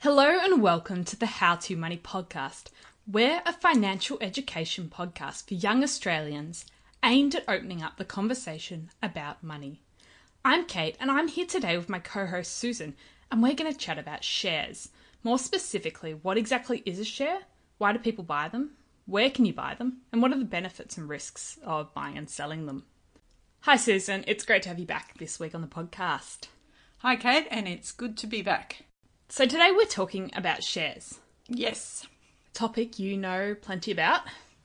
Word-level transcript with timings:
Hello 0.00 0.38
and 0.38 0.60
welcome 0.60 1.04
to 1.04 1.16
the 1.16 1.24
How 1.24 1.56
to 1.56 1.74
Money 1.74 1.96
podcast. 1.96 2.66
We're 3.10 3.40
a 3.46 3.52
financial 3.52 4.18
education 4.20 4.92
podcast 4.94 5.48
for 5.48 5.54
young 5.54 5.82
Australians 5.82 6.66
aimed 7.02 7.34
at 7.34 7.48
opening 7.48 7.82
up 7.82 7.96
the 7.96 8.04
conversation 8.04 8.90
about 9.02 9.42
money. 9.42 9.80
I'm 10.44 10.66
Kate 10.66 10.96
and 11.00 11.10
I'm 11.10 11.28
here 11.28 11.46
today 11.46 11.78
with 11.78 11.88
my 11.88 11.98
co 11.98 12.26
host 12.26 12.52
Susan, 12.52 12.94
and 13.32 13.42
we're 13.42 13.54
going 13.54 13.72
to 13.72 13.76
chat 13.76 13.98
about 13.98 14.22
shares. 14.22 14.90
More 15.24 15.38
specifically, 15.38 16.12
what 16.12 16.36
exactly 16.36 16.82
is 16.84 17.00
a 17.00 17.04
share? 17.04 17.40
Why 17.78 17.94
do 17.94 17.98
people 17.98 18.22
buy 18.22 18.48
them? 18.48 18.72
Where 19.06 19.30
can 19.30 19.46
you 19.46 19.54
buy 19.54 19.76
them? 19.76 20.02
And 20.12 20.20
what 20.20 20.30
are 20.30 20.38
the 20.38 20.44
benefits 20.44 20.98
and 20.98 21.08
risks 21.08 21.58
of 21.64 21.94
buying 21.94 22.18
and 22.18 22.28
selling 22.28 22.66
them? 22.66 22.84
Hi, 23.60 23.76
Susan. 23.76 24.24
It's 24.28 24.44
great 24.44 24.62
to 24.64 24.68
have 24.68 24.78
you 24.78 24.86
back 24.86 25.16
this 25.16 25.40
week 25.40 25.54
on 25.54 25.62
the 25.62 25.66
podcast. 25.66 26.48
Hi, 26.98 27.16
Kate, 27.16 27.48
and 27.50 27.66
it's 27.66 27.92
good 27.92 28.18
to 28.18 28.26
be 28.26 28.42
back. 28.42 28.84
So, 29.28 29.44
today 29.44 29.72
we're 29.74 29.86
talking 29.86 30.30
about 30.36 30.62
shares. 30.62 31.18
Yes. 31.48 32.06
Topic 32.54 33.00
you 33.00 33.16
know 33.16 33.56
plenty 33.60 33.90
about. 33.90 34.20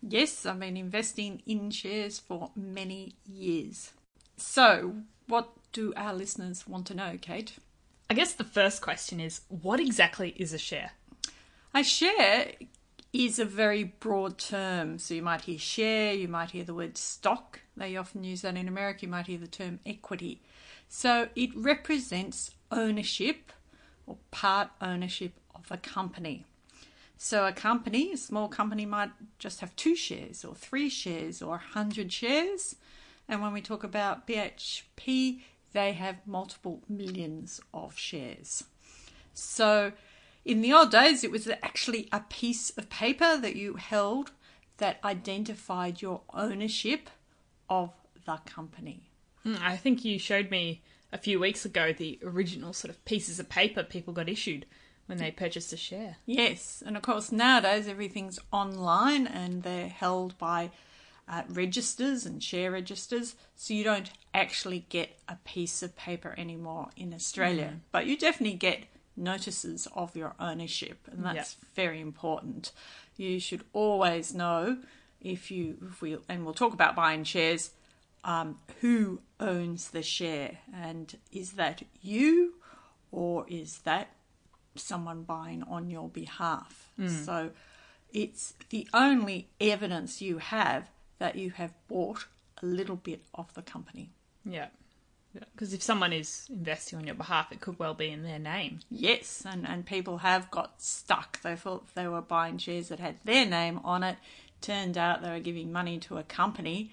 Yes, 0.07 0.45
I've 0.45 0.59
been 0.59 0.77
investing 0.77 1.41
in 1.47 1.71
shares 1.71 2.19
for 2.19 2.51
many 2.55 3.15
years. 3.25 3.91
So, 4.37 4.97
what 5.27 5.49
do 5.71 5.93
our 5.97 6.13
listeners 6.13 6.67
want 6.67 6.85
to 6.87 6.93
know, 6.93 7.17
Kate? 7.19 7.57
I 8.07 8.13
guess 8.13 8.33
the 8.33 8.43
first 8.43 8.83
question 8.83 9.19
is 9.19 9.41
what 9.49 9.79
exactly 9.79 10.35
is 10.37 10.53
a 10.53 10.59
share? 10.59 10.91
A 11.73 11.83
share 11.83 12.51
is 13.11 13.39
a 13.39 13.45
very 13.45 13.83
broad 13.83 14.37
term. 14.37 14.99
So, 14.99 15.15
you 15.15 15.23
might 15.23 15.41
hear 15.41 15.57
share, 15.57 16.13
you 16.13 16.27
might 16.27 16.51
hear 16.51 16.63
the 16.63 16.75
word 16.75 16.99
stock. 16.99 17.61
They 17.75 17.97
often 17.97 18.23
use 18.23 18.43
that 18.43 18.55
in 18.55 18.67
America. 18.67 18.99
You 19.01 19.07
might 19.07 19.25
hear 19.25 19.39
the 19.39 19.47
term 19.47 19.79
equity. 19.87 20.39
So, 20.87 21.29
it 21.35 21.49
represents 21.55 22.51
ownership 22.71 23.51
or 24.11 24.17
part 24.29 24.69
ownership 24.81 25.31
of 25.55 25.71
a 25.71 25.77
company. 25.77 26.45
So 27.17 27.45
a 27.45 27.53
company, 27.53 28.11
a 28.11 28.17
small 28.17 28.49
company, 28.49 28.85
might 28.85 29.11
just 29.39 29.61
have 29.61 29.73
two 29.75 29.95
shares 29.95 30.43
or 30.43 30.53
three 30.53 30.89
shares 30.89 31.41
or 31.41 31.55
a 31.55 31.59
hundred 31.59 32.11
shares. 32.11 32.75
And 33.29 33.41
when 33.41 33.53
we 33.53 33.61
talk 33.61 33.85
about 33.85 34.27
BHP, 34.27 35.41
they 35.71 35.93
have 35.93 36.27
multiple 36.27 36.81
millions 36.89 37.61
of 37.73 37.97
shares. 37.97 38.65
So 39.33 39.93
in 40.43 40.61
the 40.61 40.73
old 40.73 40.91
days, 40.91 41.23
it 41.23 41.31
was 41.31 41.47
actually 41.47 42.09
a 42.11 42.19
piece 42.19 42.71
of 42.71 42.89
paper 42.89 43.37
that 43.37 43.55
you 43.55 43.75
held 43.75 44.31
that 44.77 44.99
identified 45.05 46.01
your 46.01 46.21
ownership 46.33 47.09
of 47.69 47.91
the 48.25 48.37
company. 48.45 49.11
Hmm, 49.43 49.55
I 49.61 49.77
think 49.77 50.03
you 50.03 50.19
showed 50.19 50.51
me 50.51 50.81
a 51.11 51.17
few 51.17 51.39
weeks 51.39 51.65
ago 51.65 51.93
the 51.93 52.19
original 52.23 52.73
sort 52.73 52.89
of 52.89 53.03
pieces 53.05 53.39
of 53.39 53.49
paper 53.49 53.83
people 53.83 54.13
got 54.13 54.29
issued 54.29 54.65
when 55.07 55.17
they 55.17 55.31
purchased 55.31 55.73
a 55.73 55.77
share. 55.77 56.17
Yes, 56.25 56.81
and 56.85 56.95
of 56.95 57.03
course 57.03 57.31
nowadays 57.31 57.87
everything's 57.87 58.39
online 58.51 59.27
and 59.27 59.63
they're 59.63 59.89
held 59.89 60.37
by 60.37 60.71
uh, 61.27 61.43
registers 61.49 62.25
and 62.25 62.43
share 62.43 62.71
registers, 62.71 63.35
so 63.55 63.73
you 63.73 63.83
don't 63.83 64.11
actually 64.33 64.85
get 64.89 65.17
a 65.29 65.35
piece 65.45 65.81
of 65.83 65.95
paper 65.95 66.33
anymore 66.37 66.89
in 66.97 67.13
Australia, 67.13 67.73
mm. 67.75 67.79
but 67.91 68.05
you 68.05 68.17
definitely 68.17 68.57
get 68.57 68.83
notices 69.15 69.87
of 69.95 70.15
your 70.15 70.33
ownership, 70.39 71.07
and 71.11 71.23
that's 71.23 71.57
yep. 71.61 71.69
very 71.75 72.01
important. 72.01 72.71
You 73.17 73.39
should 73.39 73.63
always 73.73 74.33
know 74.33 74.77
if 75.21 75.51
you, 75.51 75.77
if 75.89 76.01
we, 76.01 76.17
and 76.27 76.43
we'll 76.43 76.53
talk 76.53 76.73
about 76.73 76.95
buying 76.95 77.23
shares 77.23 77.71
um, 78.23 78.57
who 78.81 79.21
owns 79.39 79.89
the 79.89 80.03
share 80.03 80.59
and 80.73 81.17
is 81.31 81.53
that 81.53 81.83
you 82.01 82.53
or 83.11 83.45
is 83.49 83.79
that 83.79 84.09
someone 84.75 85.23
buying 85.23 85.63
on 85.63 85.89
your 85.89 86.09
behalf? 86.09 86.91
Mm. 86.99 87.25
So 87.25 87.49
it's 88.13 88.53
the 88.69 88.87
only 88.93 89.49
evidence 89.59 90.21
you 90.21 90.37
have 90.37 90.89
that 91.19 91.35
you 91.35 91.51
have 91.51 91.73
bought 91.87 92.25
a 92.61 92.65
little 92.65 92.95
bit 92.95 93.21
of 93.33 93.53
the 93.53 93.61
company. 93.61 94.11
Yeah. 94.45 94.67
Because 95.33 95.73
if 95.73 95.81
someone 95.81 96.11
is 96.11 96.47
investing 96.49 96.99
on 96.99 97.05
your 97.05 97.15
behalf, 97.15 97.51
it 97.51 97.61
could 97.61 97.79
well 97.79 97.93
be 97.93 98.09
in 98.09 98.23
their 98.23 98.39
name. 98.39 98.79
Yes, 98.89 99.43
and, 99.45 99.65
and 99.65 99.85
people 99.85 100.17
have 100.17 100.51
got 100.51 100.81
stuck. 100.81 101.41
They 101.41 101.55
thought 101.55 101.95
they 101.95 102.07
were 102.07 102.21
buying 102.21 102.57
shares 102.57 102.89
that 102.89 102.99
had 102.99 103.15
their 103.23 103.45
name 103.45 103.79
on 103.83 104.03
it. 104.03 104.17
Turned 104.59 104.97
out 104.97 105.21
they 105.21 105.29
were 105.29 105.39
giving 105.39 105.71
money 105.71 105.99
to 105.99 106.17
a 106.17 106.23
company 106.23 106.91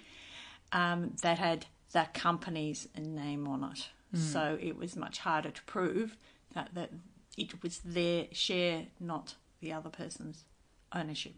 um, 0.73 1.15
that 1.23 1.39
had 1.39 1.67
the 1.93 2.07
company's 2.15 2.89
name 2.97 3.47
on 3.49 3.65
it. 3.65 3.89
Mm. 4.15 4.19
So 4.19 4.59
it 4.61 4.77
was 4.77 4.97
much 4.97 5.19
harder 5.19 5.51
to 5.51 5.63
prove 5.65 6.17
that, 6.55 6.71
that 6.75 6.91
it 7.37 7.63
was 7.63 7.79
their 7.85 8.27
share, 8.33 8.87
not 9.01 9.35
the 9.61 9.73
other 9.73 9.91
person's 9.91 10.45
ownership. 10.95 11.35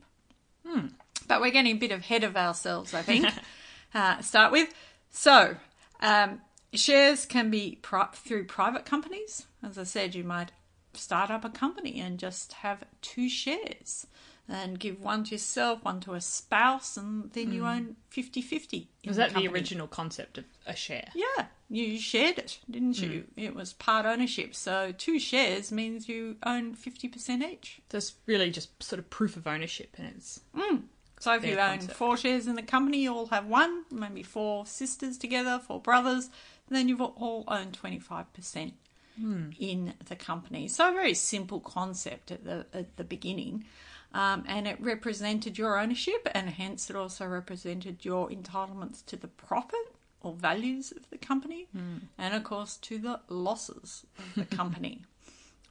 Mm. 0.67 0.93
But 1.27 1.41
we're 1.41 1.51
getting 1.51 1.77
a 1.77 1.79
bit 1.79 1.93
ahead 1.93 2.25
of 2.25 2.37
ourselves, 2.37 2.95
I 2.95 3.03
think. 3.03 3.27
uh, 3.95 4.21
start 4.21 4.53
with. 4.53 4.73
So, 5.11 5.57
um, 6.01 6.41
shares 6.73 7.27
can 7.27 7.51
be 7.51 7.79
pri- 7.83 8.09
through 8.15 8.45
private 8.47 8.85
companies. 8.85 9.47
As 9.63 9.79
I 9.79 9.85
said, 9.85 10.15
you 10.15 10.25
might 10.25 10.53
start 10.95 11.31
up 11.31 11.45
a 11.45 11.51
company 11.51 12.01
and 12.01 12.19
just 12.19 12.53
have 12.55 12.85
two 13.01 13.29
shares 13.29 14.07
and 14.51 14.79
give 14.79 15.01
one 15.01 15.25
to 15.25 15.33
yourself, 15.33 15.85
one 15.85 16.01
to 16.01 16.15
a 16.15 16.21
spouse, 16.21 16.97
and 16.97 17.33
then 17.33 17.53
you 17.53 17.63
mm. 17.63 17.77
own 17.77 17.97
50 18.09 18.43
50. 18.43 18.89
Was 19.07 19.17
that 19.17 19.33
the, 19.33 19.41
the, 19.41 19.49
original 19.49 19.87
concept 19.87 20.39
of 20.39 20.45
a 20.67 20.75
share? 20.75 21.09
Yeah, 21.15 21.47
you 21.69 21.99
shared 21.99 22.39
it, 22.39 22.59
didn't 22.69 23.01
you? 23.01 23.25
Mm. 23.37 23.45
It 23.45 23.55
was 23.55 23.73
part 23.73 24.07
ownership. 24.07 24.55
So 24.55 24.93
two 24.97 25.19
shares 25.19 25.71
means 25.71 26.09
you 26.09 26.37
own 26.45 26.75
50% 26.75 27.43
each. 27.43 27.81
So 27.91 27.99
it's 27.99 28.15
really 28.27 28.51
just 28.51 28.83
sort 28.83 28.99
of 28.99 29.09
proof 29.09 29.37
of 29.37 29.47
ownership, 29.47 29.95
and 29.97 30.09
it's. 30.17 30.41
Mm. 30.57 30.83
So 31.21 31.35
if 31.35 31.45
you 31.45 31.57
concept. 31.57 31.91
own 31.91 31.97
four 31.97 32.17
shares 32.17 32.47
in 32.47 32.57
the 32.57 32.63
company, 32.63 33.03
you 33.03 33.15
all 33.15 33.27
have 33.27 33.47
one, 33.47 33.85
maybe 33.91 34.23
four 34.23 34.65
sisters 34.65 35.19
together, 35.19 35.61
four 35.65 35.79
brothers, 35.79 36.31
then 36.71 36.89
you've 36.89 37.03
all 37.03 37.45
owned 37.47 37.79
25% 37.81 38.73
mm. 39.21 39.55
in 39.59 39.93
the 40.09 40.17
company. 40.17 40.67
So 40.69 40.89
a 40.89 40.93
very 40.93 41.13
simple 41.13 41.61
concept 41.61 42.31
at 42.31 42.45
the, 42.45 42.65
at 42.73 42.97
the 42.97 43.05
beginning 43.05 43.65
um, 44.13 44.45
and 44.47 44.67
it 44.67 44.81
represented 44.81 45.59
your 45.59 45.79
ownership, 45.79 46.29
and 46.35 46.51
hence 46.51 46.91
it 46.91 46.97
also 46.97 47.27
represented 47.27 48.05
your 48.05 48.29
entitlements 48.29 49.05
to 49.07 49.17
the 49.17 49.29
profit 49.29 49.95
or 50.23 50.35
values 50.35 50.93
of 50.93 51.09
the 51.11 51.19
company, 51.19 51.69
mm. 51.77 52.01
and 52.19 52.35
of 52.35 52.45
course 52.45 52.77
to 52.79 52.99
the 52.99 53.21
losses 53.29 54.05
of 54.19 54.35
the 54.35 54.57
company. 54.57 55.03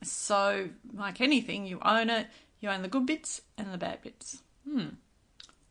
so, 0.03 0.69
like 0.94 1.21
anything, 1.21 1.65
you 1.65 1.80
own 1.83 2.09
it, 2.09 2.27
you 2.59 2.69
own 2.69 2.81
the 2.81 2.88
good 2.88 3.06
bits 3.06 3.41
and 3.57 3.74
the 3.74 3.77
bad 3.77 4.01
bits. 4.01 4.41
Hmm. 4.69 4.88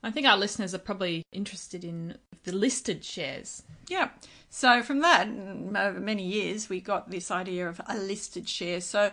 I 0.03 0.11
think 0.11 0.27
our 0.27 0.37
listeners 0.37 0.75
are 0.75 0.79
probably 0.79 1.25
interested 1.33 1.85
in 1.85 2.17
the 2.45 2.53
listed 2.53 3.05
shares. 3.05 3.63
Yeah. 3.89 4.11
So 4.49 4.83
from 4.83 5.01
that, 5.01 5.29
over 5.29 6.01
many 6.01 6.25
years, 6.25 6.69
we 6.69 6.81
got 6.81 7.11
this 7.11 7.31
idea 7.31 7.69
of 7.69 7.81
a 7.87 7.97
listed 7.97 8.49
share. 8.49 8.81
So 8.81 9.11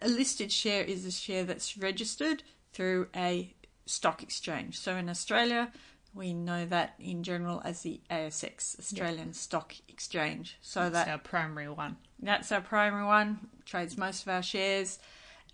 a 0.00 0.08
listed 0.08 0.50
share 0.50 0.82
is 0.82 1.04
a 1.04 1.10
share 1.10 1.44
that's 1.44 1.76
registered 1.76 2.42
through 2.76 3.08
a 3.16 3.54
stock 3.86 4.22
exchange. 4.22 4.78
So 4.78 4.96
in 4.96 5.08
Australia, 5.08 5.72
we 6.12 6.34
know 6.34 6.66
that 6.66 6.94
in 6.98 7.22
general 7.22 7.62
as 7.64 7.80
the 7.80 8.00
ASX, 8.10 8.78
Australian 8.78 9.32
Stock 9.32 9.74
Exchange. 9.88 10.58
So 10.60 10.90
that's 10.90 11.06
that 11.06 11.08
our 11.08 11.18
primary 11.18 11.70
one. 11.70 11.96
That's 12.20 12.52
our 12.52 12.60
primary 12.60 13.06
one. 13.06 13.48
Trades 13.64 13.96
most 13.96 14.22
of 14.22 14.28
our 14.28 14.42
shares, 14.42 14.98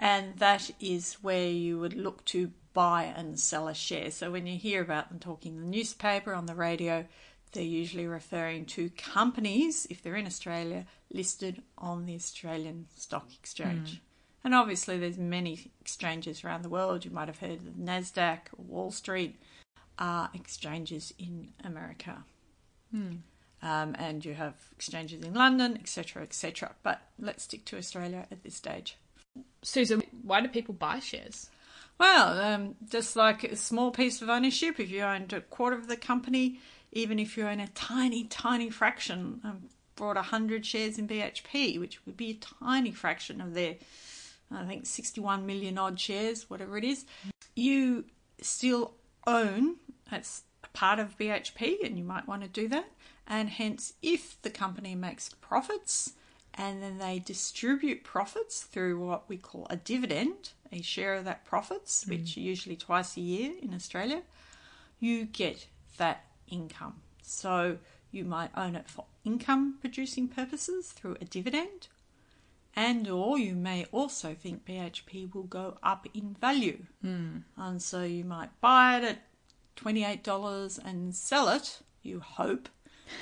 and 0.01 0.37
that 0.39 0.71
is 0.81 1.15
where 1.23 1.49
you 1.49 1.79
would 1.79 1.95
look 1.95 2.25
to 2.27 2.51
buy 2.75 3.05
and 3.05 3.39
sell 3.39 3.69
a 3.69 3.75
share. 3.75 4.11
So 4.11 4.33
when 4.33 4.47
you 4.47 4.59
hear 4.59 4.83
about 4.83 5.09
them 5.09 5.21
talking 5.21 5.55
in 5.55 5.61
the 5.61 5.69
newspaper, 5.69 6.35
on 6.35 6.47
the 6.47 6.57
radio, 6.57 7.07
they're 7.53 7.63
usually 7.63 8.07
referring 8.09 8.65
to 8.67 8.91
companies, 8.91 9.87
if 9.91 10.03
they're 10.03 10.17
in 10.17 10.27
Australia, 10.27 10.87
listed 11.13 11.63
on 11.79 12.07
the 12.07 12.17
Australian 12.17 12.87
Stock 12.97 13.29
Exchange. 13.33 13.97
Mm. 13.97 14.01
And 14.45 14.55
obviously, 14.55 14.99
there's 14.99 15.19
many 15.19 15.71
exchanges 15.81 16.45
around 16.45 16.63
the 16.63 16.69
world. 16.69 17.05
You 17.05 17.11
might 17.11 17.29
have 17.29 17.39
heard 17.39 17.61
of 17.67 17.75
Nasdaq 17.79 18.41
or 18.57 18.65
Wall 18.65 18.91
Street 18.91 19.41
are 19.99 20.31
exchanges 20.35 21.15
in 21.19 21.49
America, 21.63 22.25
um, 23.63 23.95
and 23.99 24.25
you 24.25 24.35
have 24.35 24.55
exchanges 24.73 25.25
in 25.25 25.35
London, 25.35 25.77
etc., 25.77 26.23
etc. 26.23 26.73
But 26.83 27.03
let's 27.19 27.45
stick 27.45 27.65
to 27.67 27.79
Australia 27.79 28.27
at 28.31 28.43
this 28.43 28.57
stage. 28.57 28.97
Susan, 29.63 30.03
why 30.23 30.41
do 30.41 30.49
people 30.49 30.75
buy 30.75 30.99
shares? 30.99 31.49
Well, 31.99 32.41
um, 32.41 32.75
just 32.91 33.15
like 33.15 33.45
a 33.45 33.55
small 33.55 33.93
piece 33.93 34.23
of 34.23 34.29
ownership, 34.29 34.81
if 34.81 34.91
you 34.91 35.03
owned 35.03 35.33
a 35.33 35.41
quarter 35.41 35.77
of 35.77 35.87
the 35.87 35.97
company, 35.97 36.59
even 36.91 37.19
if 37.19 37.37
you 37.37 37.47
own 37.47 37.61
a 37.61 37.69
tiny, 37.69 38.25
tiny 38.25 38.71
fraction, 38.71 39.41
um, 39.45 39.69
bought 39.95 40.17
100 40.17 40.67
shares 40.67 40.99
in 40.99 41.07
BHP, 41.07 41.79
which 41.79 42.05
would 42.05 42.17
be 42.17 42.31
a 42.31 42.65
tiny 42.65 42.91
fraction 42.91 43.41
of 43.41 43.55
their, 43.55 43.77
I 44.57 44.65
think, 44.67 44.87
61 44.87 45.47
million 45.47 45.79
odd 45.79 45.99
shares, 45.99 46.49
whatever 46.49 46.77
it 46.79 46.85
is, 46.85 47.05
you 47.55 48.05
still 48.41 48.95
own, 49.27 49.77
that's 50.11 50.43
a 50.65 50.69
part 50.69 50.99
of 50.99 51.19
BHP, 51.19 51.85
and 51.85 51.97
you 51.97 52.05
might 52.05 52.27
want 52.27 52.43
to 52.43 52.49
do 52.49 52.69
that. 52.69 52.87
And 53.27 53.49
hence, 53.49 53.95
if 54.03 54.41
the 54.43 54.51
company 54.51 54.95
makes 54.95 55.31
profits, 55.41 56.13
and 56.55 56.83
then 56.83 56.99
they 56.99 57.19
distribute 57.19 58.05
profits 58.05 58.63
through 58.63 58.99
what 58.99 59.29
we 59.29 59.37
call 59.37 59.67
a 59.71 59.77
dividend, 59.77 60.51
a 60.71 60.83
share 60.83 61.15
of 61.15 61.25
that 61.25 61.45
profits, 61.45 62.05
mm. 62.05 62.11
which 62.11 62.37
usually 62.37 62.77
twice 62.77 63.17
a 63.17 63.21
year 63.21 63.53
in 63.61 63.75
Australia, 63.75 64.23
you 65.01 65.25
get 65.25 65.67
that 65.97 66.25
income. 66.49 66.97
So 67.23 67.79
you 68.11 68.25
might 68.25 68.51
own 68.57 68.77
it 68.77 68.89
for 68.89 69.07
income 69.25 69.79
producing 69.81 70.29
purposes 70.29 70.93
through 70.93 71.17
a 71.21 71.25
dividend, 71.25 71.89
and 72.75 73.09
or 73.09 73.39
you 73.39 73.55
may 73.55 73.87
also 73.93 74.35
think 74.35 74.65
BHP 74.65 75.35
will 75.35 75.43
go 75.45 75.79
up 75.83 76.07
in 76.15 76.37
value. 76.41 76.85
And 77.57 77.83
so 77.83 78.03
you 78.03 78.25
might 78.25 78.59
buy 78.61 78.99
it 78.99 79.05
at 79.05 79.19
$28 79.77 80.79
and 80.85 81.15
sell 81.15 81.49
it, 81.49 81.81
you 82.03 82.21
hope, 82.21 82.69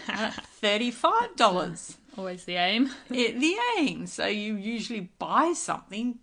at 0.09 0.45
$35 0.63 1.97
Always 2.17 2.45
the 2.45 2.57
aim. 2.57 2.91
it, 3.11 3.41
the 3.41 3.57
aim. 3.79 4.07
So 4.07 4.27
you 4.27 4.57
usually 4.57 5.11
buy 5.19 5.53
something 5.55 6.19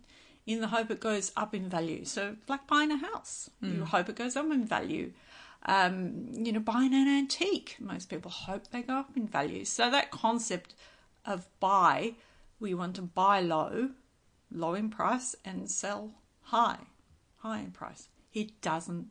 in 0.46 0.62
the 0.62 0.68
hope 0.68 0.92
it 0.92 1.00
goes 1.00 1.32
up 1.36 1.54
in 1.54 1.70
value. 1.70 2.06
So 2.06 2.36
like 2.48 2.68
buying 2.68 2.92
a 2.92 2.98
house, 2.98 3.50
you 3.62 3.86
hope 3.86 4.10
it 4.10 4.16
goes 4.16 4.36
up 4.36 4.46
in 4.52 4.66
value. 4.66 5.12
Um, 5.66 6.30
you 6.32 6.52
know, 6.54 6.60
buying 6.60 6.94
an 6.94 7.08
antique, 7.08 7.76
most 7.80 8.10
people 8.10 8.32
hope 8.32 8.68
they 8.72 8.82
go 8.82 8.94
up 8.94 9.10
in 9.16 9.28
value. 9.28 9.66
So 9.66 9.90
that 9.92 10.12
concept 10.12 10.74
of 11.26 11.48
buy, 11.60 12.14
we 12.60 12.74
want 12.74 12.96
to 12.96 13.02
buy 13.02 13.42
low, 13.42 13.90
low 14.52 14.74
in 14.74 14.90
price, 14.90 15.36
and 15.46 15.70
sell 15.70 16.12
high, 16.42 16.80
high 17.38 17.60
in 17.60 17.72
price. 17.72 18.10
It 18.34 18.62
doesn't 18.62 19.08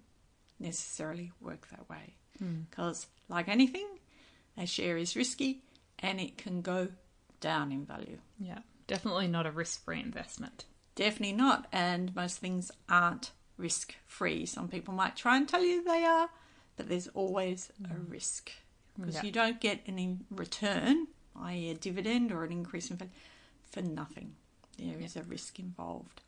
necessarily 0.59 1.33
work 1.41 1.69
that 1.71 1.89
way 1.89 2.15
hmm. 2.39 2.63
because, 2.71 3.07
like 3.29 3.49
anything, 3.49 3.87
a 4.57 4.67
share 4.67 4.97
is 4.97 5.17
risky 5.17 5.63
and 5.99 6.21
it 6.21 6.39
can 6.39 6.63
go 6.63 6.89
down 7.41 7.73
in 7.73 7.85
value. 7.85 8.19
Yeah, 8.39 8.61
definitely 8.87 9.29
not 9.29 9.47
a 9.47 9.51
risk-free 9.51 10.01
investment. 10.01 10.65
Definitely 10.95 11.37
not. 11.37 11.67
And 11.73 12.15
most 12.17 12.39
things 12.39 12.71
aren't 12.89 13.33
risk 13.59 13.95
free. 14.07 14.47
Some 14.47 14.69
people 14.69 14.95
might 14.95 15.17
try 15.17 15.37
and 15.37 15.49
tell 15.49 15.63
you 15.63 15.85
they 15.85 16.05
are, 16.05 16.31
but 16.77 16.89
there's 16.89 17.09
always 17.09 17.71
a 17.85 17.89
hmm. 17.89 18.11
risk 18.11 18.51
because 18.99 19.17
Yeah. 19.17 19.23
you 19.25 19.33
don't 19.33 19.61
get 19.61 19.81
any 19.87 20.19
return, 20.31 21.09
i.e., 21.43 21.71
a 21.71 21.75
dividend 21.75 22.33
or 22.33 22.45
an 22.45 22.53
increase 22.53 22.91
in 22.91 22.97
value, 22.97 23.13
for 23.71 23.83
nothing. 23.83 24.35
There 24.79 24.99
is 25.01 25.17
a 25.17 25.23
risk 25.23 25.59
involved. 25.59 26.21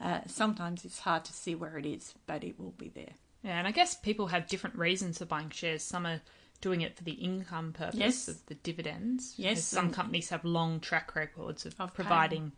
Uh, 0.00 0.20
sometimes 0.26 0.84
it's 0.84 1.00
hard 1.00 1.24
to 1.24 1.32
see 1.32 1.54
where 1.54 1.78
it 1.78 1.86
is, 1.86 2.14
but 2.26 2.44
it 2.44 2.58
will 2.58 2.74
be 2.78 2.88
there. 2.88 3.14
Yeah, 3.42 3.58
and 3.58 3.66
I 3.66 3.70
guess 3.70 3.94
people 3.94 4.26
have 4.28 4.46
different 4.48 4.76
reasons 4.76 5.18
for 5.18 5.24
buying 5.24 5.50
shares. 5.50 5.82
Some 5.82 6.06
are 6.06 6.20
doing 6.60 6.80
it 6.82 6.96
for 6.96 7.04
the 7.04 7.12
income 7.12 7.72
purpose 7.72 7.98
Yes. 7.98 8.28
of 8.28 8.44
the 8.46 8.54
dividends. 8.54 9.34
Yes, 9.36 9.64
Some 9.64 9.90
companies 9.92 10.28
have 10.30 10.44
long 10.44 10.80
track 10.80 11.14
records 11.14 11.64
of, 11.66 11.72
Of 11.74 11.78
paying. 11.78 11.90
providing 11.94 12.52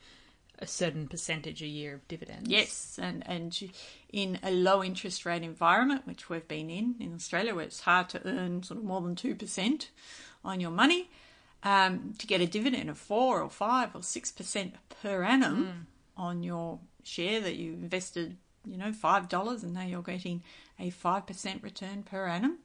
a 0.60 0.66
certain 0.66 1.06
percentage 1.06 1.62
a 1.62 1.66
year 1.66 1.94
of 1.94 2.08
dividends. 2.08 2.48
Yes, 2.50 2.98
and 3.00 3.22
and 3.28 3.70
in 4.12 4.40
a 4.42 4.50
low 4.50 4.82
interest 4.82 5.24
rate 5.24 5.42
environment, 5.42 6.06
which 6.06 6.28
we've 6.28 6.48
been 6.48 6.68
in 6.70 6.96
in 6.98 7.14
Australia, 7.14 7.54
where 7.54 7.64
it's 7.64 7.80
hard 7.80 8.08
to 8.10 8.26
earn 8.26 8.62
sort 8.64 8.78
of 8.78 8.84
more 8.84 9.00
than 9.00 9.14
two 9.14 9.36
percent 9.36 9.90
on 10.44 10.58
your 10.60 10.72
money, 10.72 11.10
um, 11.62 12.14
to 12.18 12.26
get 12.26 12.40
a 12.40 12.46
dividend 12.46 12.88
of 12.90 12.98
four 12.98 13.40
or 13.42 13.50
five 13.50 13.94
or 13.94 14.02
six 14.02 14.30
percent 14.32 14.74
per 15.02 15.22
annum 15.24 15.86
on 16.16 16.42
your 16.42 16.78
share 17.02 17.40
that 17.40 17.56
you 17.56 17.72
invested, 17.72 18.36
you 18.66 18.76
know, 18.76 18.92
five 18.92 19.28
dollars, 19.28 19.62
and 19.62 19.74
now 19.74 19.82
you're 19.82 20.02
getting 20.02 20.42
a 20.78 20.90
five 20.90 21.26
percent 21.26 21.62
return 21.62 22.02
per 22.02 22.26
annum. 22.26 22.58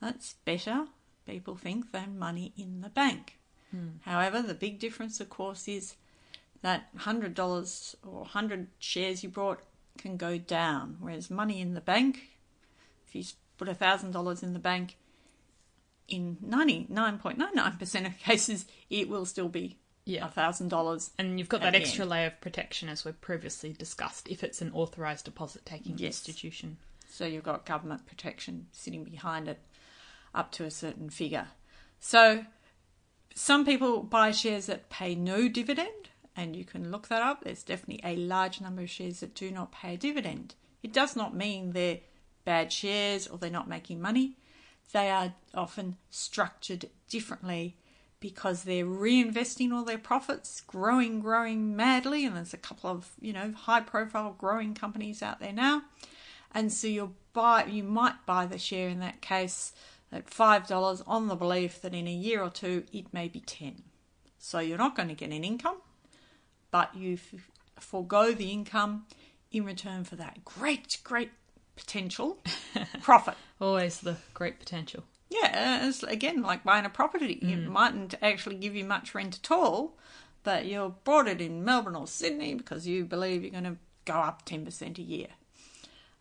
That's 0.00 0.34
better, 0.44 0.86
people 1.26 1.56
think, 1.56 1.92
than 1.92 2.18
money 2.18 2.52
in 2.56 2.80
the 2.80 2.88
bank. 2.88 3.38
However, 4.02 4.40
the 4.40 4.54
big 4.54 4.78
difference, 4.78 5.20
of 5.20 5.28
course, 5.28 5.68
is 5.68 5.96
that 6.62 6.88
hundred 6.96 7.34
dollars 7.34 7.96
or 8.06 8.24
hundred 8.24 8.68
shares 8.78 9.22
you 9.22 9.28
bought 9.28 9.60
can 9.98 10.16
go 10.16 10.38
down, 10.38 10.96
whereas 11.00 11.28
money 11.30 11.60
in 11.60 11.74
the 11.74 11.80
bank, 11.80 12.30
if 13.06 13.14
you 13.14 13.24
put 13.58 13.68
a 13.68 13.74
thousand 13.74 14.12
dollars 14.12 14.42
in 14.42 14.52
the 14.52 14.58
bank, 14.58 14.96
in 16.08 16.38
ninety 16.40 16.86
nine 16.88 17.18
point 17.18 17.38
nine 17.38 17.54
nine 17.54 17.76
percent 17.76 18.06
of 18.06 18.18
cases, 18.18 18.66
it 18.90 19.08
will 19.08 19.24
still 19.26 19.48
be 19.48 19.78
Yeah. 20.04 20.26
thousand 20.28 20.68
dollars. 20.68 21.10
And 21.18 21.38
you've 21.38 21.48
got 21.48 21.60
that 21.60 21.74
extra 21.74 22.02
end. 22.02 22.10
layer 22.10 22.26
of 22.28 22.40
protection, 22.40 22.88
as 22.88 23.04
we've 23.04 23.20
previously 23.20 23.72
discussed, 23.72 24.28
if 24.28 24.42
it's 24.42 24.62
an 24.62 24.72
authorised 24.72 25.26
deposit 25.26 25.64
taking 25.66 25.98
Yes. 25.98 26.26
institution. 26.26 26.78
So 27.10 27.26
you've 27.26 27.44
got 27.44 27.66
government 27.66 28.06
protection 28.06 28.68
sitting 28.72 29.04
behind 29.04 29.48
it 29.48 29.58
up 30.34 30.52
to 30.52 30.64
a 30.64 30.70
certain 30.70 31.10
figure. 31.10 31.48
So 32.00 32.44
some 33.34 33.64
people 33.64 34.02
buy 34.02 34.30
shares 34.30 34.66
that 34.66 34.90
pay 34.90 35.14
no 35.14 35.48
dividend, 35.48 36.10
and 36.36 36.54
you 36.56 36.64
can 36.64 36.90
look 36.90 37.08
that 37.08 37.22
up. 37.22 37.42
There's 37.44 37.62
definitely 37.62 38.00
a 38.04 38.16
large 38.16 38.60
number 38.60 38.82
of 38.82 38.90
shares 38.90 39.20
that 39.20 39.34
do 39.34 39.50
not 39.50 39.72
pay 39.72 39.94
a 39.94 39.98
dividend. 39.98 40.54
It 40.82 40.92
does 40.92 41.16
not 41.16 41.34
mean 41.34 41.72
they're 41.72 42.00
bad 42.44 42.72
shares 42.72 43.26
or 43.26 43.36
they're 43.38 43.50
not 43.50 43.68
making 43.68 44.00
money. 44.00 44.36
They 44.92 45.10
are 45.10 45.34
often 45.54 45.96
structured 46.10 46.88
differently 47.08 47.76
because 48.20 48.64
they're 48.64 48.84
reinvesting 48.84 49.72
all 49.72 49.84
their 49.84 49.98
profits, 49.98 50.60
growing, 50.60 51.20
growing 51.20 51.76
madly, 51.76 52.24
and 52.24 52.36
there's 52.36 52.54
a 52.54 52.58
couple 52.58 52.90
of 52.90 53.12
you 53.20 53.32
know 53.32 53.52
high 53.52 53.80
profile 53.80 54.34
growing 54.36 54.74
companies 54.74 55.22
out 55.22 55.40
there 55.40 55.52
now. 55.52 55.82
And 56.52 56.72
so 56.72 56.86
you'll 56.86 57.14
buy 57.32 57.64
you 57.64 57.84
might 57.84 58.26
buy 58.26 58.46
the 58.46 58.58
share 58.58 58.88
in 58.88 59.00
that 59.00 59.20
case 59.20 59.72
at 60.10 60.28
five 60.28 60.66
dollars 60.66 61.02
on 61.06 61.28
the 61.28 61.36
belief 61.36 61.80
that 61.82 61.94
in 61.94 62.08
a 62.08 62.12
year 62.12 62.42
or 62.42 62.50
two 62.50 62.84
it 62.92 63.12
may 63.12 63.28
be 63.28 63.40
ten. 63.40 63.82
So 64.38 64.58
you're 64.58 64.78
not 64.78 64.96
going 64.96 65.08
to 65.08 65.14
get 65.14 65.30
an 65.30 65.44
income, 65.44 65.78
but 66.70 66.94
you 66.96 67.18
forego 67.78 68.32
the 68.32 68.50
income 68.50 69.06
in 69.50 69.64
return 69.64 70.04
for 70.04 70.16
that 70.16 70.44
great, 70.44 70.98
great 71.04 71.30
potential 71.78 72.38
profit. 73.02 73.34
Always 73.60 74.00
the 74.00 74.16
great 74.34 74.58
potential. 74.58 75.04
Yeah, 75.30 75.86
it's 75.86 76.02
again 76.02 76.42
like 76.42 76.64
buying 76.64 76.84
a 76.84 76.90
property. 76.90 77.38
It 77.42 77.68
mightn't 77.68 78.14
actually 78.20 78.56
give 78.56 78.74
you 78.74 78.84
much 78.84 79.14
rent 79.14 79.38
at 79.42 79.50
all, 79.50 79.96
but 80.42 80.64
you 80.64 80.94
bought 81.04 81.28
it 81.28 81.40
in 81.40 81.64
Melbourne 81.64 81.96
or 81.96 82.06
Sydney 82.06 82.54
because 82.54 82.86
you 82.86 83.04
believe 83.04 83.42
you're 83.42 83.50
going 83.50 83.64
to 83.64 83.76
go 84.06 84.14
up 84.14 84.46
10% 84.46 84.98
a 84.98 85.02
year. 85.02 85.28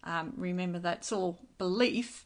Um, 0.04 0.34
remember, 0.36 0.80
that's 0.80 1.12
all 1.12 1.40
belief, 1.58 2.26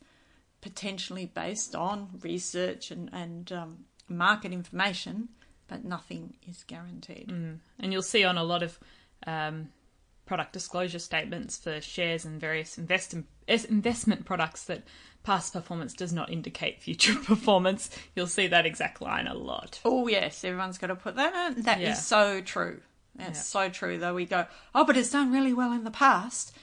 potentially 0.61 1.27
based 1.27 1.75
on 1.75 2.09
research 2.21 2.89
and, 2.91 3.09
and 3.13 3.51
um, 3.51 3.85
market 4.09 4.51
information, 4.51 5.29
but 5.67 5.85
nothing 5.85 6.33
is 6.47 6.63
guaranteed. 6.63 7.29
And 7.79 7.93
you'll 7.93 8.01
see 8.01 8.23
on 8.23 8.38
a 8.38 8.43
lot 8.43 8.63
of 8.63 8.79
um, 9.27 9.69
product 10.31 10.53
disclosure 10.53 10.97
statements 10.97 11.57
for 11.57 11.81
shares 11.81 12.23
and 12.23 12.39
various 12.39 12.77
invest- 12.77 13.13
investment 13.50 14.23
products 14.23 14.63
that 14.63 14.81
past 15.23 15.51
performance 15.51 15.93
does 15.93 16.13
not 16.13 16.31
indicate 16.31 16.81
future 16.81 17.15
performance. 17.25 17.89
You'll 18.15 18.27
see 18.27 18.47
that 18.47 18.65
exact 18.65 19.01
line 19.01 19.27
a 19.27 19.33
lot. 19.33 19.81
Oh 19.83 20.07
yes, 20.07 20.45
everyone's 20.45 20.77
got 20.77 20.88
to 20.88 20.95
put 20.95 21.17
that 21.17 21.57
in. 21.57 21.63
That 21.63 21.81
is 21.81 21.83
Yeah. 21.83 21.93
so 21.95 22.39
true. 22.39 22.79
That's 23.13 23.39
Yeah. 23.39 23.65
so 23.65 23.69
true. 23.69 23.97
Though 23.97 24.13
we 24.13 24.23
go, 24.25 24.45
oh, 24.73 24.85
but 24.85 24.95
it's 24.95 25.11
done 25.11 25.33
really 25.33 25.51
well 25.51 25.73
in 25.73 25.83
the 25.83 25.91
past, 25.91 26.55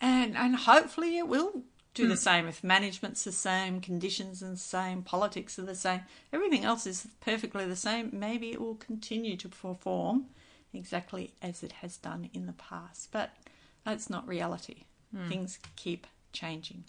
and 0.00 0.36
and 0.36 0.56
hopefully 0.56 1.16
it 1.16 1.28
will 1.28 1.62
do 1.94 2.08
the 2.08 2.14
hmm. 2.14 2.28
same 2.28 2.48
if 2.48 2.64
management's 2.64 3.22
the 3.22 3.30
same, 3.30 3.80
conditions 3.80 4.42
are 4.42 4.48
the 4.48 4.56
same, 4.56 5.04
politics 5.04 5.60
are 5.60 5.64
the 5.64 5.76
same, 5.76 6.00
everything 6.32 6.64
else 6.64 6.88
is 6.88 7.06
perfectly 7.20 7.66
the 7.66 7.76
same. 7.76 8.10
Maybe 8.12 8.50
it 8.50 8.60
will 8.60 8.74
continue 8.74 9.36
to 9.36 9.48
perform 9.48 10.26
exactly 10.74 11.34
as 11.42 11.62
it 11.62 11.72
has 11.72 11.96
done 11.96 12.30
in 12.32 12.46
the 12.46 12.52
past. 12.52 13.10
But 13.12 13.30
that's 13.84 14.10
not 14.10 14.26
reality. 14.26 14.84
Things 15.28 15.58
keep 15.76 16.06
changing. 16.32 16.84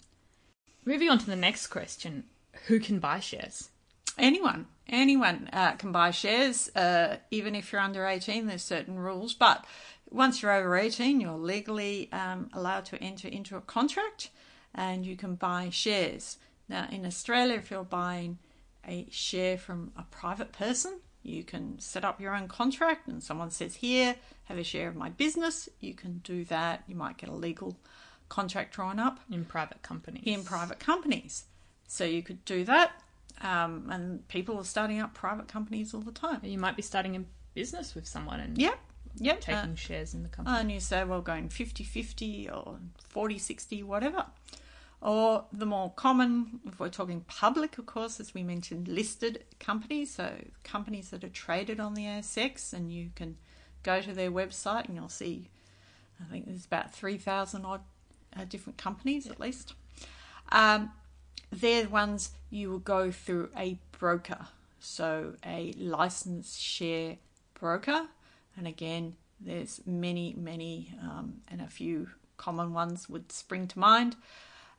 Moving 0.84 1.10
on 1.10 1.18
to 1.18 1.26
the 1.26 1.36
next 1.36 1.66
question 1.66 2.24
who 2.66 2.80
can 2.80 2.98
buy 2.98 3.20
shares? 3.20 3.68
Anyone, 4.16 4.66
anyone 4.88 5.48
uh, 5.52 5.72
can 5.72 5.92
buy 5.92 6.10
shares, 6.10 6.74
uh, 6.76 7.16
even 7.30 7.54
if 7.54 7.72
you're 7.72 7.80
under 7.80 8.06
18. 8.06 8.46
There's 8.46 8.62
certain 8.62 8.98
rules, 8.98 9.34
but 9.34 9.64
once 10.10 10.40
you're 10.40 10.52
over 10.52 10.76
18, 10.76 11.20
you're 11.20 11.36
legally 11.36 12.08
um, 12.12 12.48
allowed 12.52 12.84
to 12.86 13.02
enter 13.02 13.28
into 13.28 13.56
a 13.56 13.60
contract, 13.60 14.30
and 14.74 15.04
you 15.04 15.16
can 15.16 15.34
buy 15.34 15.68
shares. 15.70 16.38
Now, 16.68 16.86
in 16.90 17.04
Australia, 17.04 17.56
if 17.56 17.70
you're 17.70 17.84
buying 17.84 18.38
a 18.86 19.06
share 19.10 19.58
from 19.58 19.92
a 19.96 20.04
private 20.04 20.52
person, 20.52 21.00
you 21.24 21.42
can 21.42 21.78
set 21.80 22.04
up 22.04 22.20
your 22.20 22.34
own 22.36 22.46
contract, 22.48 23.08
and 23.08 23.22
someone 23.22 23.50
says, 23.50 23.76
"Here, 23.76 24.16
have 24.44 24.58
a 24.58 24.64
share 24.64 24.88
of 24.88 24.94
my 24.96 25.08
business." 25.08 25.68
You 25.80 25.94
can 25.94 26.18
do 26.18 26.44
that. 26.44 26.84
You 26.86 26.94
might 26.94 27.16
get 27.16 27.28
a 27.30 27.34
legal 27.34 27.76
contract 28.28 28.74
drawn 28.74 28.98
up 28.98 29.20
In 29.30 29.44
private 29.44 29.82
companies. 29.82 30.22
in 30.26 30.44
private 30.44 30.78
companies. 30.78 31.44
So 31.86 32.04
you 32.04 32.22
could 32.22 32.44
do 32.44 32.64
that. 32.64 32.92
Um, 33.40 33.88
and 33.90 34.26
people 34.28 34.58
are 34.58 34.64
starting 34.64 35.00
up 35.00 35.12
private 35.14 35.48
companies 35.48 35.92
all 35.94 36.00
the 36.00 36.12
time. 36.12 36.40
You 36.44 36.58
might 36.58 36.76
be 36.76 36.82
starting 36.82 37.16
a 37.16 37.24
business 37.54 37.94
with 37.94 38.06
someone 38.06 38.40
and 38.40 38.56
Yep. 38.56 38.78
Yep. 39.16 39.40
taking 39.40 39.72
Uh, 39.72 39.74
shares 39.76 40.14
in 40.14 40.22
the 40.22 40.28
company. 40.28 40.56
and 40.58 40.72
you 40.72 40.80
say, 40.80 41.04
well, 41.04 41.20
going 41.20 41.48
50 41.48 41.84
50 41.84 42.48
or 42.50 42.78
40 43.10 43.38
60, 43.38 43.82
whatever. 43.82 44.26
Or 45.04 45.44
the 45.52 45.66
more 45.66 45.90
common, 45.90 46.60
if 46.64 46.80
we're 46.80 46.88
talking 46.88 47.20
public, 47.28 47.76
of 47.76 47.84
course, 47.84 48.20
as 48.20 48.32
we 48.32 48.42
mentioned, 48.42 48.88
listed 48.88 49.44
companies. 49.60 50.14
So 50.14 50.32
companies 50.62 51.10
that 51.10 51.22
are 51.22 51.28
traded 51.28 51.78
on 51.78 51.92
the 51.92 52.04
ASX, 52.04 52.72
and 52.72 52.90
you 52.90 53.10
can 53.14 53.36
go 53.82 54.00
to 54.00 54.14
their 54.14 54.30
website 54.30 54.86
and 54.86 54.96
you'll 54.96 55.10
see, 55.10 55.50
I 56.18 56.24
think 56.32 56.46
there's 56.46 56.64
about 56.64 56.94
3,000 56.94 57.66
odd 57.66 57.82
uh, 58.34 58.46
different 58.46 58.78
companies 58.78 59.26
at 59.26 59.38
least. 59.38 59.74
Um, 60.50 60.90
they're 61.52 61.82
the 61.82 61.90
ones 61.90 62.30
you 62.48 62.70
will 62.70 62.78
go 62.78 63.10
through 63.10 63.50
a 63.54 63.78
broker, 63.98 64.46
so 64.80 65.34
a 65.44 65.74
licensed 65.76 66.58
share 66.58 67.18
broker. 67.60 68.06
And 68.56 68.66
again, 68.66 69.16
there's 69.38 69.82
many, 69.84 70.34
many, 70.34 70.94
um, 71.02 71.42
and 71.48 71.60
a 71.60 71.68
few 71.68 72.08
common 72.38 72.72
ones 72.72 73.06
would 73.10 73.30
spring 73.30 73.68
to 73.68 73.78
mind. 73.78 74.16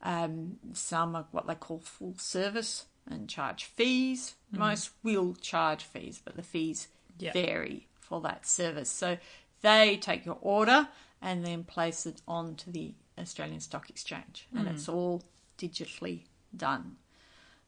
Um, 0.06 0.58
some 0.74 1.16
are 1.16 1.26
what 1.32 1.48
they 1.48 1.56
call 1.56 1.80
full 1.80 2.14
service 2.18 2.86
and 3.10 3.28
charge 3.28 3.66
fees. 3.66 4.36
Most 4.52 4.92
will 5.04 5.34
charge 5.36 5.84
fees, 5.84 6.22
but 6.24 6.36
the 6.36 6.44
fees 6.44 6.88
Yeah. 7.18 7.34
vary 7.34 7.88
for 8.00 8.22
that 8.22 8.46
service. 8.46 8.90
So 8.90 9.18
they 9.62 9.98
take 9.98 10.26
your 10.26 10.38
order 10.42 10.88
and 11.22 11.44
then 11.46 11.64
place 11.64 12.06
it 12.06 12.22
onto 12.28 12.72
the 12.72 12.94
Australian 13.18 13.60
Stock 13.62 13.90
Exchange, 13.90 14.48
and 14.56 14.68
it's 14.68 14.88
all 14.90 15.24
digitally 15.58 16.26
done. 16.56 16.98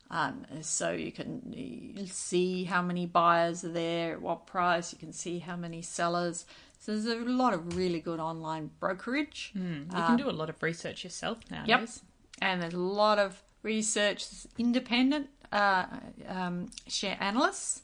Um, 0.09 0.45
so 0.61 0.91
you 0.91 1.11
can 1.11 2.05
see 2.07 2.63
how 2.65 2.81
many 2.81 3.05
buyers 3.05 3.63
are 3.65 3.71
there, 3.71 4.13
at 4.13 4.21
what 4.21 4.45
price. 4.47 4.93
You 4.93 4.99
can 4.99 5.11
see 5.11 5.39
how 5.39 5.55
many 5.57 5.81
sellers. 5.81 6.45
So 6.79 6.91
there's 6.97 7.05
a 7.07 7.15
lot 7.29 7.53
of 7.53 7.75
really 7.75 7.99
good 7.99 8.19
online 8.19 8.69
brokerage. 8.79 9.51
you 9.55 9.85
can 9.91 10.17
do 10.17 10.29
a 10.29 10.31
lot 10.31 10.49
of 10.49 10.61
research 10.61 11.03
yourself 11.03 11.39
nowadays. 11.49 11.67
Yep. 11.69 12.05
And 12.41 12.61
there's 12.61 12.73
a 12.73 12.79
lot 12.79 13.19
of 13.19 13.41
research, 13.63 14.25
independent 14.57 15.29
uh, 15.51 15.85
um, 16.27 16.69
share 16.87 17.17
analysts 17.19 17.81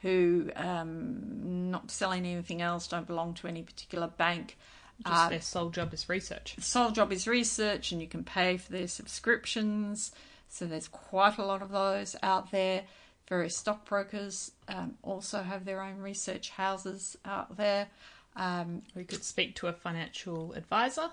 who 0.00 0.50
um, 0.56 1.70
not 1.70 1.90
selling 1.90 2.26
anything 2.26 2.62
else, 2.62 2.86
don't 2.86 3.06
belong 3.06 3.34
to 3.34 3.48
any 3.48 3.62
particular 3.62 4.06
bank. 4.06 4.56
Just 5.02 5.14
Uh, 5.14 5.28
their 5.28 5.40
sole 5.40 5.70
job 5.70 5.92
is 5.92 6.08
research. 6.08 6.56
sole 6.60 6.90
job 6.90 7.12
is 7.12 7.26
research, 7.26 7.92
and 7.92 8.00
you 8.00 8.08
can 8.08 8.24
pay 8.24 8.56
for 8.56 8.72
their 8.72 8.88
subscriptions. 8.88 10.12
So 10.48 10.66
there's 10.66 10.88
quite 10.88 11.38
a 11.38 11.44
lot 11.44 11.60
of 11.62 11.70
those 11.70 12.16
out 12.22 12.50
there. 12.50 12.84
Various 13.28 13.56
stockbrokers 13.56 14.52
um, 14.68 14.96
also 15.02 15.42
have 15.42 15.64
their 15.64 15.82
own 15.82 15.98
research 15.98 16.50
houses 16.50 17.16
out 17.24 17.56
there. 17.56 17.88
Um, 18.36 18.82
We 18.94 19.04
could 19.04 19.24
speak 19.24 19.56
to 19.56 19.66
a 19.68 19.72
financial 19.72 20.52
advisor 20.52 21.10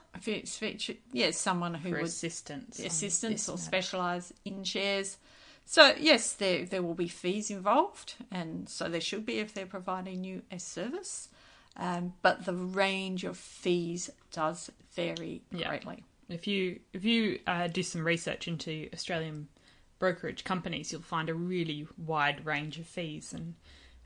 yeah, 1.13 1.31
someone 1.31 1.73
who 1.73 1.89
for 1.91 1.97
would 1.97 2.05
assistance. 2.05 2.79
assistance 2.79 3.47
or 3.47 3.57
specialise 3.57 4.33
in 4.43 4.63
shares. 4.65 5.17
So 5.65 5.93
yes, 5.97 6.33
there 6.33 6.65
there 6.65 6.83
will 6.83 6.95
be 6.95 7.07
fees 7.07 7.49
involved, 7.49 8.15
and 8.29 8.67
so 8.67 8.89
there 8.89 8.99
should 9.01 9.25
be 9.25 9.39
if 9.39 9.53
they're 9.53 9.65
providing 9.65 10.25
you 10.25 10.41
a 10.51 10.59
service. 10.59 11.29
Um, 11.77 12.13
but 12.21 12.45
the 12.45 12.53
range 12.53 13.23
of 13.23 13.37
fees 13.37 14.09
does 14.31 14.69
vary 14.95 15.41
Yeah. 15.51 15.69
greatly. 15.69 16.03
If 16.29 16.45
you 16.45 16.79
if 16.91 17.03
you 17.05 17.39
uh, 17.47 17.67
do 17.67 17.83
some 17.83 18.05
research 18.05 18.47
into 18.47 18.89
Australian 18.93 19.47
brokerage 19.99 20.43
companies, 20.43 20.91
you'll 20.91 21.01
find 21.01 21.29
a 21.29 21.33
really 21.33 21.87
wide 21.97 22.45
range 22.45 22.77
of 22.79 22.85
fees, 22.85 23.31
and 23.33 23.55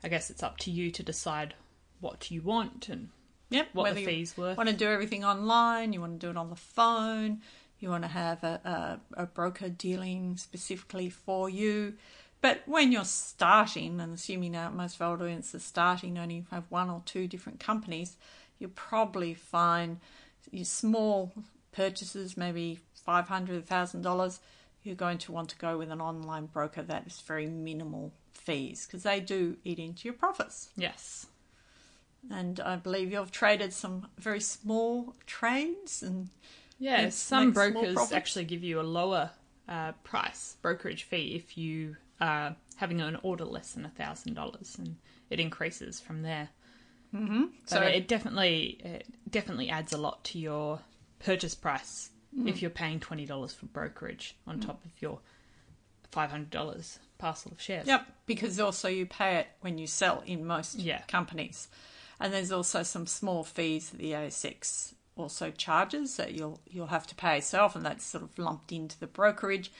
I 0.04 0.08
guess 0.08 0.30
it's 0.30 0.42
up 0.44 0.58
to 0.58 0.70
you 0.70 0.90
to 0.92 1.02
decide 1.02 1.54
what 2.00 2.20
do 2.20 2.34
you 2.34 2.42
want 2.42 2.88
and 2.88 3.10
Yep. 3.50 3.68
what 3.72 3.84
whether 3.84 3.94
the 3.96 4.04
fees 4.04 4.36
were. 4.36 4.54
Want 4.54 4.68
to 4.68 4.74
do 4.74 4.88
everything 4.88 5.24
online? 5.24 5.92
You 5.92 6.00
want 6.00 6.20
to 6.20 6.26
do 6.26 6.30
it 6.30 6.36
on 6.36 6.50
the 6.50 6.56
phone? 6.56 7.40
You 7.80 7.90
want 7.90 8.04
to 8.04 8.08
have 8.08 8.44
a, 8.44 9.00
a, 9.16 9.22
a 9.22 9.26
broker 9.26 9.68
dealing 9.68 10.36
specifically 10.36 11.08
for 11.08 11.48
you? 11.48 11.94
But 12.40 12.62
when 12.66 12.92
you're 12.92 13.04
starting, 13.04 14.00
and 14.00 14.14
assuming 14.14 14.52
that 14.52 14.74
most 14.74 14.96
of 14.96 15.02
our 15.02 15.14
audience 15.14 15.54
are 15.54 15.60
starting, 15.60 16.18
only 16.18 16.44
have 16.50 16.64
one 16.68 16.90
or 16.90 17.02
two 17.04 17.26
different 17.26 17.58
companies, 17.58 18.16
you'll 18.58 18.70
probably 18.70 19.34
find 19.34 19.98
your 20.50 20.64
small 20.64 21.32
purchases, 21.72 22.36
maybe 22.36 22.80
five 22.94 23.28
hundred 23.28 23.66
thousand 23.66 24.02
dollars. 24.02 24.40
You're 24.82 24.94
going 24.94 25.18
to 25.18 25.32
want 25.32 25.48
to 25.50 25.56
go 25.56 25.76
with 25.78 25.90
an 25.90 26.00
online 26.00 26.46
broker 26.46 26.82
that 26.82 27.06
is 27.06 27.20
very 27.20 27.46
minimal 27.46 28.12
fees 28.32 28.86
because 28.86 29.02
they 29.02 29.20
do 29.20 29.56
eat 29.64 29.78
into 29.78 30.04
your 30.04 30.14
profits 30.14 30.70
Yes. 30.76 31.26
And 32.30 32.60
I 32.60 32.76
believe 32.76 33.12
you've 33.12 33.30
traded 33.32 33.72
some 33.72 34.08
very 34.18 34.40
small 34.40 35.14
trades 35.26 36.02
and 36.02 36.28
Yeah, 36.78 37.02
Yes, 37.02 37.16
some 37.16 37.52
brokers 37.52 38.12
actually 38.12 38.44
give 38.44 38.62
you 38.62 38.80
a 38.80 38.82
lower 38.82 39.30
uh, 39.68 39.92
price 40.04 40.56
brokerage 40.62 41.02
fee 41.04 41.34
if 41.34 41.58
you 41.58 41.96
are 42.20 42.56
having 42.76 43.00
an 43.00 43.18
order 43.22 43.44
less 43.44 43.72
than 43.72 43.84
a 43.84 43.90
thousand 43.90 44.34
dollars, 44.34 44.76
and 44.78 44.96
it 45.30 45.40
increases 45.40 46.00
from 46.00 46.22
there. 46.22 46.48
Mm-hmm. 47.14 47.44
So 47.66 47.80
it 47.82 48.06
definitely 48.08 48.78
it 48.84 49.06
definitely 49.30 49.70
adds 49.70 49.92
a 49.92 49.98
lot 49.98 50.24
to 50.24 50.38
your 50.38 50.80
purchase 51.18 51.54
price 51.54 52.10
Mm. 52.36 52.46
if 52.46 52.60
you're 52.60 52.70
paying 52.70 53.00
twenty 53.00 53.24
dollars 53.24 53.54
for 53.54 53.64
brokerage 53.64 54.36
on 54.46 54.60
top 54.60 54.84
of 54.84 54.90
your 55.00 55.18
five 56.10 56.30
hundred 56.30 56.50
dollars 56.50 56.98
parcel 57.16 57.50
of 57.52 57.58
shares. 57.60 57.86
yep 57.86 58.06
because 58.26 58.60
also 58.60 58.86
you 58.86 59.06
pay 59.06 59.36
it 59.38 59.46
when 59.62 59.78
you 59.78 59.86
sell 59.86 60.22
in 60.26 60.44
most 60.46 60.78
Yeah. 60.78 61.00
companies 61.08 61.68
and 62.20 62.32
there's 62.32 62.52
also 62.52 62.82
some 62.82 63.06
small 63.06 63.44
fees 63.44 63.90
that 63.90 63.98
the 63.98 64.12
ASX 64.12 64.94
also 65.16 65.50
charges 65.50 66.16
that 66.16 66.32
you'll 66.34 66.60
you'll 66.68 66.86
have 66.88 67.06
to 67.08 67.14
pay. 67.14 67.40
So 67.40 67.60
often 67.60 67.82
that's 67.82 68.04
sort 68.04 68.24
of 68.24 68.38
lumped 68.38 68.72
into 68.72 68.98
the 68.98 69.06
brokerage 69.06 69.70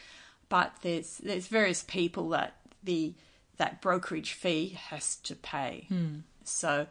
but 0.49 0.73
there's 0.83 1.19
there's 1.19 1.47
various 1.47 1.83
people 1.87 2.29
that 2.31 2.55
the 2.83 3.15
that 3.57 3.81
brokerage 3.83 4.33
fee 4.33 4.79
has 4.89 5.17
to 5.17 5.35
pay. 5.35 5.87
Hmm. 5.89 6.21
So 6.45 6.87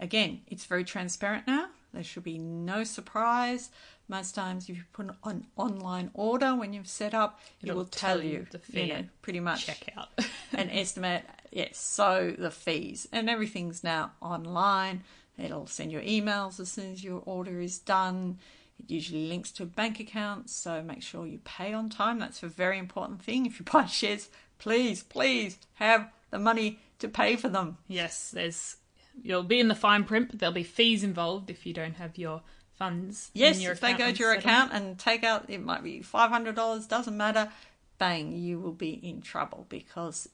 again 0.00 0.40
it's 0.48 0.64
very 0.64 0.84
transparent 0.84 1.46
now. 1.46 1.68
There 1.92 2.02
should 2.02 2.24
be 2.24 2.38
no 2.38 2.84
surprise. 2.84 3.70
Most 4.08 4.34
times 4.34 4.68
if 4.68 4.76
you 4.76 4.82
put 4.92 5.10
an 5.24 5.46
online 5.56 6.10
order 6.14 6.54
when 6.54 6.72
you've 6.72 6.88
set 6.88 7.14
up 7.14 7.40
it 7.62 7.68
It'll 7.68 7.84
tell, 7.84 8.16
tell 8.16 8.22
you 8.24 8.46
the 8.50 8.58
fee 8.58 8.82
you 8.82 8.94
know, 8.94 9.04
pretty 9.22 9.40
much 9.40 9.66
Check 9.66 9.92
out. 9.96 10.08
an 10.52 10.70
estimate. 10.70 11.24
Yes, 11.52 11.78
so 11.78 12.34
the 12.36 12.50
fees 12.50 13.06
and 13.12 13.28
everything's 13.28 13.84
now 13.84 14.12
online. 14.22 15.04
It'll 15.38 15.66
send 15.66 15.92
you 15.92 16.00
emails 16.00 16.58
as 16.58 16.70
soon 16.72 16.92
as 16.92 17.04
your 17.04 17.22
order 17.26 17.60
is 17.60 17.78
done. 17.78 18.38
It 18.78 18.90
usually 18.90 19.28
links 19.28 19.52
to 19.52 19.64
a 19.64 19.66
bank 19.66 20.00
account, 20.00 20.48
so 20.48 20.82
make 20.82 21.02
sure 21.02 21.26
you 21.26 21.40
pay 21.44 21.74
on 21.74 21.90
time. 21.90 22.18
That's 22.18 22.42
a 22.42 22.48
very 22.48 22.78
important 22.78 23.22
thing. 23.22 23.44
If 23.44 23.60
you 23.60 23.66
buy 23.72 23.84
shares, 23.84 24.30
please, 24.58 25.02
please 25.02 25.58
have 25.74 26.10
the 26.30 26.38
money 26.38 26.78
to 27.00 27.08
pay 27.08 27.36
for 27.36 27.48
them. 27.48 27.76
yes, 27.86 28.30
there's 28.30 28.76
you'll 29.22 29.42
be 29.42 29.60
in 29.60 29.68
the 29.68 29.74
fine 29.74 30.04
print, 30.04 30.30
but 30.30 30.38
there'll 30.38 30.54
be 30.54 30.62
fees 30.62 31.04
involved 31.04 31.50
if 31.50 31.66
you 31.66 31.74
don't 31.74 31.96
have 31.96 32.16
your 32.16 32.40
funds. 32.78 33.30
Yes, 33.34 33.56
in 33.56 33.62
your 33.62 33.72
if 33.72 33.80
they 33.80 33.92
go 33.92 34.10
to 34.10 34.18
your 34.18 34.32
account 34.32 34.72
and 34.72 34.98
take 34.98 35.22
out, 35.22 35.50
it 35.50 35.62
might 35.62 35.82
be 35.82 36.00
five 36.00 36.30
hundred 36.30 36.54
dollars. 36.54 36.86
Doesn't 36.86 37.16
matter. 37.16 37.50
Bang, 37.98 38.32
you 38.32 38.58
will 38.58 38.72
be 38.72 38.92
in 38.92 39.20
trouble 39.20 39.66
because 39.68 40.28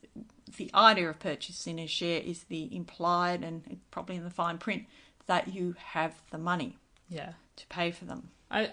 the 0.56 0.70
idea 0.74 1.08
of 1.10 1.18
purchasing 1.18 1.78
a 1.78 1.86
share 1.86 2.20
is 2.20 2.44
the 2.44 2.74
implied 2.74 3.42
and 3.44 3.80
probably 3.90 4.16
in 4.16 4.24
the 4.24 4.30
fine 4.30 4.58
print 4.58 4.84
that 5.26 5.48
you 5.48 5.74
have 5.78 6.20
the 6.30 6.38
money 6.38 6.76
Yeah. 7.08 7.32
to 7.56 7.66
pay 7.68 7.90
for 7.90 8.04
them. 8.04 8.30
I 8.50 8.70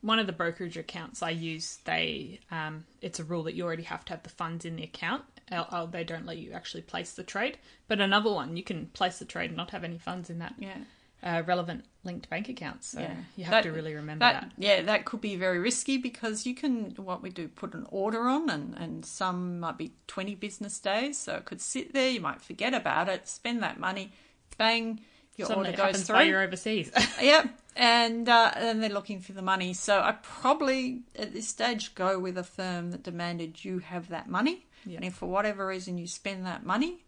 one 0.00 0.20
of 0.20 0.26
the 0.28 0.32
brokerage 0.32 0.76
accounts 0.76 1.22
I 1.22 1.30
use, 1.30 1.78
they 1.84 2.38
um, 2.52 2.84
it's 3.02 3.18
a 3.18 3.24
rule 3.24 3.42
that 3.44 3.54
you 3.54 3.64
already 3.64 3.82
have 3.82 4.04
to 4.06 4.12
have 4.12 4.22
the 4.22 4.28
funds 4.28 4.64
in 4.64 4.76
the 4.76 4.84
account. 4.84 5.24
Or, 5.50 5.66
or 5.74 5.86
they 5.86 6.04
don't 6.04 6.26
let 6.26 6.36
you 6.36 6.52
actually 6.52 6.82
place 6.82 7.12
the 7.12 7.24
trade. 7.24 7.56
But 7.88 8.00
another 8.00 8.30
one, 8.30 8.56
you 8.56 8.62
can 8.62 8.86
place 8.88 9.18
the 9.18 9.24
trade 9.24 9.48
and 9.50 9.56
not 9.56 9.70
have 9.70 9.82
any 9.82 9.96
funds 9.98 10.28
in 10.30 10.38
that 10.40 10.54
Yeah. 10.58 10.76
Uh, 11.22 11.42
relevant 11.46 11.84
linked 12.04 12.30
bank 12.30 12.48
accounts. 12.48 12.88
So 12.88 13.00
Yeah. 13.00 13.14
you 13.36 13.44
have 13.44 13.50
That- 13.52 13.62
to 13.64 13.72
really 13.72 13.94
remember 13.94 14.20
that. 14.24 14.52
Yeah, 14.56 14.82
that 14.82 15.04
could 15.04 15.20
be 15.20 15.36
very 15.36 15.58
risky 15.58 15.98
because 15.98 16.46
you 16.46 16.54
can, 16.54 16.90
what 16.96 17.22
we 17.22 17.30
do, 17.30 17.48
put 17.48 17.74
an 17.74 17.86
order 17.90 18.22
on, 18.28 18.48
and, 18.48 18.74
and 18.78 19.04
some 19.04 19.58
might 19.60 19.76
be 19.76 19.92
20 20.06 20.34
business 20.36 20.78
days. 20.78 21.18
So 21.18 21.34
it 21.36 21.44
could 21.44 21.60
sit 21.60 21.92
there, 21.92 22.08
you 22.10 22.20
might 22.20 22.40
forget 22.40 22.72
about 22.72 23.08
it, 23.08 23.26
spend 23.28 23.62
that 23.62 23.78
money, 23.80 24.12
bang, 24.56 25.00
your 25.36 25.46
Something 25.48 25.66
order 25.66 25.76
that 25.76 25.92
goes 25.92 26.02
through. 26.04 26.16
while 26.16 26.24
you're 26.24 26.42
overseas. 26.42 26.90
Yep, 27.22 27.48
and 27.76 28.28
uh, 28.28 28.52
and 28.56 28.82
they're 28.82 28.88
looking 28.90 29.20
for 29.20 29.32
the 29.32 29.42
money. 29.42 29.72
So 29.72 30.00
I 30.00 30.12
probably 30.22 31.02
at 31.16 31.32
this 31.32 31.46
stage 31.48 31.94
go 31.94 32.18
with 32.18 32.36
a 32.38 32.42
firm 32.42 32.90
that 32.90 33.02
demanded 33.04 33.64
you 33.64 33.78
have 33.80 34.08
that 34.08 34.28
money, 34.28 34.66
and 34.84 35.04
if 35.04 35.14
for 35.14 35.26
whatever 35.26 35.66
reason 35.66 35.96
you 35.98 36.06
spend 36.08 36.44
that 36.46 36.64
money, 36.64 37.04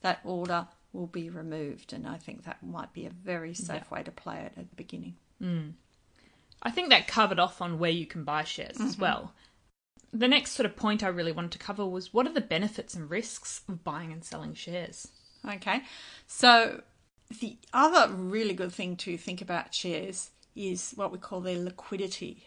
that 0.00 0.20
order 0.24 0.66
will 0.94 1.06
be 1.08 1.28
removed. 1.28 1.92
And 1.92 2.06
I 2.06 2.16
think 2.16 2.44
that 2.44 2.62
might 2.62 2.92
be 2.92 3.04
a 3.06 3.10
very 3.10 3.52
safe 3.54 3.90
way 3.90 4.02
to 4.02 4.10
play 4.10 4.38
it 4.38 4.52
at 4.56 4.70
the 4.70 4.76
beginning. 4.76 5.16
I 6.62 6.70
think 6.70 6.88
that 6.88 7.06
covered 7.06 7.38
off 7.38 7.60
on 7.60 7.78
where 7.78 7.90
you 7.90 8.06
can 8.06 8.24
buy 8.24 8.44
shares 8.44 8.76
Mm-hmm. 8.76 8.86
as 8.86 8.98
well. 8.98 9.34
The 10.12 10.28
next 10.28 10.52
sort 10.52 10.66
of 10.66 10.76
point 10.76 11.02
I 11.02 11.08
really 11.08 11.32
wanted 11.32 11.50
to 11.52 11.58
cover 11.58 11.84
was 11.84 12.14
what 12.14 12.26
are 12.26 12.32
the 12.32 12.40
benefits 12.40 12.94
and 12.94 13.10
risks 13.10 13.60
of 13.68 13.82
buying 13.84 14.12
and 14.12 14.24
selling 14.24 14.54
shares? 14.54 15.08
Okay, 15.46 15.82
so 16.26 16.80
the 17.40 17.58
other 17.74 18.14
really 18.14 18.54
good 18.54 18.72
thing 18.72 18.96
to 18.98 19.18
think 19.18 19.42
about 19.42 19.74
shares 19.74 20.30
is 20.54 20.92
what 20.94 21.10
we 21.12 21.18
call 21.18 21.40
their 21.40 21.58
liquidity. 21.58 22.46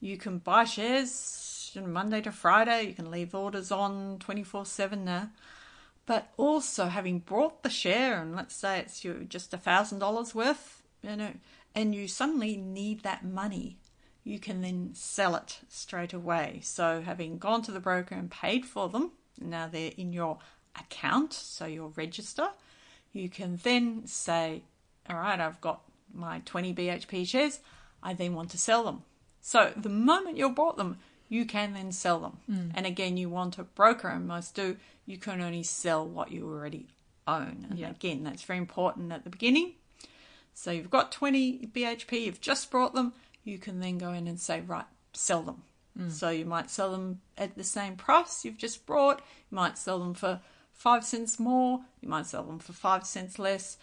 You 0.00 0.16
can 0.16 0.38
buy 0.38 0.64
shares 0.64 1.70
Monday 1.80 2.20
to 2.22 2.32
Friday, 2.32 2.84
you 2.88 2.94
can 2.94 3.10
leave 3.10 3.34
orders 3.34 3.70
on 3.70 4.18
24 4.18 4.64
7 4.64 5.04
now. 5.04 5.28
But 6.06 6.32
also, 6.36 6.86
having 6.86 7.20
bought 7.20 7.62
the 7.62 7.70
share, 7.70 8.20
and 8.20 8.34
let's 8.34 8.56
say 8.56 8.80
it's 8.80 9.04
you 9.04 9.26
just 9.28 9.54
a 9.54 9.58
thousand 9.58 10.00
dollars 10.00 10.34
worth, 10.34 10.82
you 11.02 11.16
know, 11.16 11.32
and 11.74 11.94
you 11.94 12.08
suddenly 12.08 12.56
need 12.56 13.02
that 13.02 13.24
money, 13.24 13.78
you 14.24 14.38
can 14.38 14.60
then 14.60 14.90
sell 14.94 15.34
it 15.36 15.60
straight 15.68 16.12
away. 16.12 16.60
So, 16.62 17.02
having 17.02 17.38
gone 17.38 17.62
to 17.62 17.72
the 17.72 17.80
broker 17.80 18.14
and 18.14 18.30
paid 18.30 18.66
for 18.66 18.88
them, 18.88 19.12
now 19.40 19.68
they're 19.68 19.92
in 19.96 20.12
your 20.12 20.38
account, 20.78 21.32
so 21.32 21.66
your 21.66 21.88
register, 21.88 22.48
you 23.12 23.28
can 23.28 23.58
then 23.62 24.06
say, 24.06 24.62
All 25.08 25.16
right, 25.16 25.40
I've 25.40 25.60
got 25.60 25.82
my 26.12 26.42
20 26.44 26.74
BHP 26.74 27.26
shares, 27.26 27.60
I 28.02 28.14
then 28.14 28.34
want 28.34 28.50
to 28.50 28.58
sell 28.58 28.84
them. 28.84 29.02
So, 29.40 29.72
the 29.76 29.88
moment 29.88 30.36
you 30.36 30.50
bought 30.50 30.76
them, 30.76 30.98
you 31.28 31.44
can 31.44 31.72
then 31.72 31.92
sell 31.92 32.18
them. 32.18 32.38
Mm. 32.50 32.72
And 32.74 32.86
again, 32.86 33.16
you 33.16 33.30
want 33.30 33.58
a 33.58 33.62
broker, 33.62 34.08
and 34.08 34.26
most 34.26 34.54
do, 34.54 34.76
you 35.10 35.18
can 35.18 35.40
only 35.40 35.62
sell 35.64 36.06
what 36.06 36.30
you 36.30 36.46
already 36.48 36.86
own. 37.26 37.66
And 37.68 37.78
Yeah. 37.78 37.90
again, 37.90 38.22
that's 38.22 38.42
very 38.44 38.58
important 38.58 39.12
at 39.12 39.24
the 39.24 39.30
beginning. 39.30 39.74
So 40.54 40.70
you've 40.70 40.90
got 40.90 41.10
20 41.10 41.66
BHP, 41.66 42.24
you've 42.24 42.40
just 42.40 42.70
brought 42.70 42.94
them, 42.94 43.12
you 43.44 43.58
can 43.58 43.80
then 43.80 43.98
go 43.98 44.12
in 44.12 44.26
and 44.28 44.40
say, 44.40 44.60
right, 44.60 44.86
sell 45.12 45.42
them. 45.42 45.64
So 46.08 46.30
you 46.30 46.46
might 46.46 46.70
sell 46.70 46.92
them 46.92 47.20
at 47.36 47.56
the 47.56 47.64
same 47.64 47.94
price 47.94 48.42
you've 48.42 48.56
just 48.56 48.86
brought, 48.86 49.18
you 49.50 49.54
might 49.56 49.76
sell 49.76 49.98
them 49.98 50.14
for 50.14 50.40
five 50.72 51.04
cents 51.04 51.38
more, 51.38 51.80
you 52.00 52.08
might 52.08 52.24
sell 52.24 52.42
them 52.42 52.58
for 52.58 52.72
five 52.72 53.06
cents 53.06 53.38
less, 53.38 53.76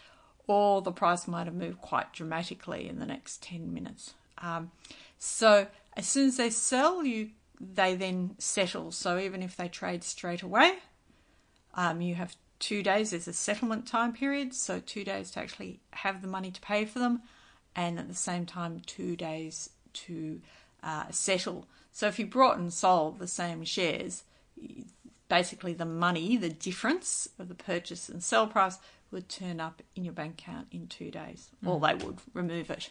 or 0.48 0.82
the 0.82 0.92
price 0.92 1.28
might 1.28 1.46
have 1.46 1.54
moved 1.54 1.80
quite 1.80 2.12
dramatically 2.14 2.90
in 2.90 2.98
the 2.98 3.06
next 3.06 3.44
10 3.44 3.72
minutes. 3.72 4.16
Um, 4.40 4.72
so 5.20 5.68
as 5.96 6.08
soon 6.08 6.30
as 6.30 6.38
they 6.38 6.50
sell, 6.50 7.06
you 7.06 7.32
they 7.60 7.96
then 7.96 8.36
settle. 8.40 8.92
So 8.92 9.20
even 9.20 9.44
if 9.44 9.56
they 9.56 9.68
trade 9.68 10.04
straight 10.04 10.42
away, 10.42 10.80
um, 11.78 12.02
you 12.02 12.16
have 12.16 12.36
two 12.60 12.84
days. 12.84 13.12
There's 13.12 13.28
a 13.28 13.34
settlement 13.34 13.88
time 13.88 14.12
period, 14.12 14.54
so 14.54 14.80
two 14.80 15.04
days 15.04 15.32
to 15.32 15.40
actually 15.40 15.80
have 15.92 16.22
the 16.22 16.28
money 16.28 16.52
to 16.52 16.60
pay 16.60 16.84
for 16.86 17.00
them, 17.00 17.22
and 17.76 18.00
at 18.00 18.08
the 18.08 18.16
same 18.16 18.46
time, 18.46 18.82
two 18.86 19.16
days 19.16 19.70
to 19.94 20.42
uh, 20.84 21.06
settle. 21.12 21.68
So 21.92 22.08
if 22.08 22.20
you 22.20 22.26
brought 22.26 22.58
and 22.58 22.74
sold 22.74 23.20
the 23.20 23.28
same 23.28 23.63
shares, 23.63 24.24
basically 25.30 25.74
the 25.74 25.86
money, 25.86 26.38
the 26.38 26.50
difference 26.50 27.30
of 27.40 27.48
the 27.48 27.56
purchase 27.56 28.10
and 28.10 28.24
sell 28.24 28.48
price, 28.48 28.78
would 29.12 29.30
turn 29.30 29.60
up 29.60 29.82
in 29.96 30.04
your 30.04 30.13
bank 30.13 30.42
account 30.42 30.68
in 30.72 30.88
two 30.88 31.10
days, 31.10 31.50
or 31.66 31.80
they 31.80 31.96
would 31.96 32.18
remove 32.34 32.70
it. 32.70 32.90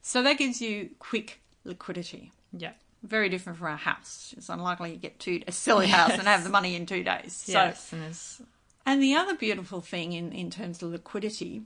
So 0.00 0.22
that 0.22 0.38
gives 0.38 0.60
you 0.60 0.90
quick 0.98 1.40
liquidity 1.64 2.30
Yeah. 2.52 2.72
Very 3.02 3.28
different 3.28 3.58
from 3.58 3.72
a 3.72 3.76
house. 3.76 4.34
It's 4.36 4.48
unlikely 4.48 4.92
you 4.92 4.96
get 4.96 5.18
to 5.20 5.42
sell 5.50 5.82
your 5.82 5.94
house 5.96 6.12
and 6.12 6.22
have 6.22 6.44
the 6.44 6.50
money 6.50 6.74
in 6.74 6.86
two 6.86 7.02
days. 7.04 7.44
Yes. 7.46 7.88
So, 7.88 7.96
And 7.96 8.04
there's 8.04 8.42
and 8.84 9.02
the 9.02 9.14
other 9.16 9.34
beautiful 9.34 9.80
thing 9.80 10.12
in, 10.12 10.32
in 10.32 10.50
terms 10.50 10.82
of 10.82 10.90
liquidity, 10.90 11.62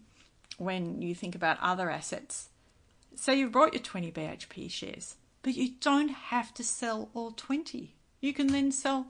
when 0.57 1.03
you 1.03 1.15
think 1.15 1.35
about 1.35 1.59
other 1.61 1.91
assets, 1.91 2.49
say 3.15 3.39
you've 3.39 3.53
brought 3.53 3.75
your 3.75 3.83
20 3.83 4.11
BHP 4.11 4.71
shares, 4.71 5.17
but 5.43 5.55
you 5.55 5.73
don't 5.81 6.09
have 6.09 6.55
to 6.55 6.65
sell 6.65 7.11
all 7.15 7.33
20. 7.33 7.95
You 8.21 8.33
can 8.33 8.47
then 8.49 8.73
sell 8.73 9.07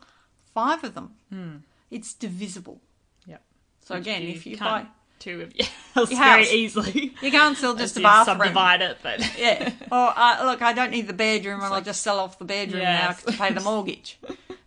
five 0.55 0.83
of 0.85 0.95
them. 0.95 1.15
Hmm. 1.33 1.57
It's 1.91 2.13
divisible. 2.15 2.81
yeah. 3.27 3.39
So 3.85 3.95
again, 3.97 4.23
if 4.23 4.47
you 4.47 4.57
buy, 4.57 4.87
two 5.21 5.43
of 5.43 5.55
your 5.55 5.67
house 5.95 6.11
Your 6.11 6.19
very 6.19 6.45
house. 6.45 6.53
easily. 6.53 7.15
you 7.23 7.31
can't 7.31 7.57
sell 7.57 7.75
just 7.75 7.97
a 7.97 8.01
You 8.01 8.05
bathroom. 8.05 8.39
Subdivide 8.39 8.83
it, 8.83 8.99
but 9.03 9.21
Yeah. 9.39 9.73
Or 9.93 10.13
uh, 10.17 10.45
look, 10.45 10.63
I 10.63 10.73
don't 10.73 10.91
need 10.91 11.07
the 11.07 11.13
bedroom, 11.13 11.61
and 11.63 11.73
I'll 11.73 11.81
just 11.83 12.03
sell 12.03 12.19
off 12.19 12.39
the 12.39 12.45
bedroom 12.45 12.83
Yes. 12.83 13.25
now 13.25 13.31
to 13.33 13.39
pay 13.39 13.53
the 13.53 13.61
mortgage. 13.61 14.19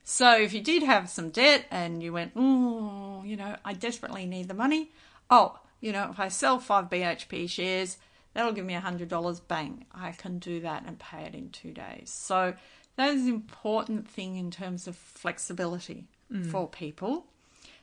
so 0.04 0.38
if 0.38 0.54
you 0.54 0.62
did 0.62 0.84
have 0.84 1.10
some 1.10 1.30
debt 1.30 1.66
and 1.72 2.02
you 2.04 2.14
went, 2.14 2.32
oh, 2.36 3.22
you 3.26 3.36
know, 3.36 3.56
I 3.66 3.74
desperately 3.74 4.26
need 4.26 4.48
the 4.48 4.54
money. 4.54 4.92
Oh, 5.30 5.60
you 5.82 5.92
know, 5.92 6.10
if 6.12 6.20
I 6.20 6.28
sell 6.30 6.60
five 6.60 6.90
BHP 6.90 7.50
shares, 7.50 7.98
that'll 8.34 8.52
give 8.54 8.66
me 8.66 8.74
a 8.76 8.80
hundred 8.80 9.10
dollars. 9.10 9.40
Bang, 9.40 9.86
I 9.94 10.12
can 10.12 10.40
do 10.40 10.60
that 10.62 10.84
and 10.86 10.98
pay 11.00 11.24
it 11.24 11.34
in 11.36 11.50
two 11.50 11.72
days. 11.72 12.10
So 12.14 12.54
that 12.96 13.10
is 13.14 13.24
an 13.24 13.30
important 13.30 14.08
thing 14.10 14.36
in 14.36 14.52
terms 14.52 14.88
of 14.88 14.96
flexibility 14.96 16.06
for 16.52 16.68
people 16.68 17.26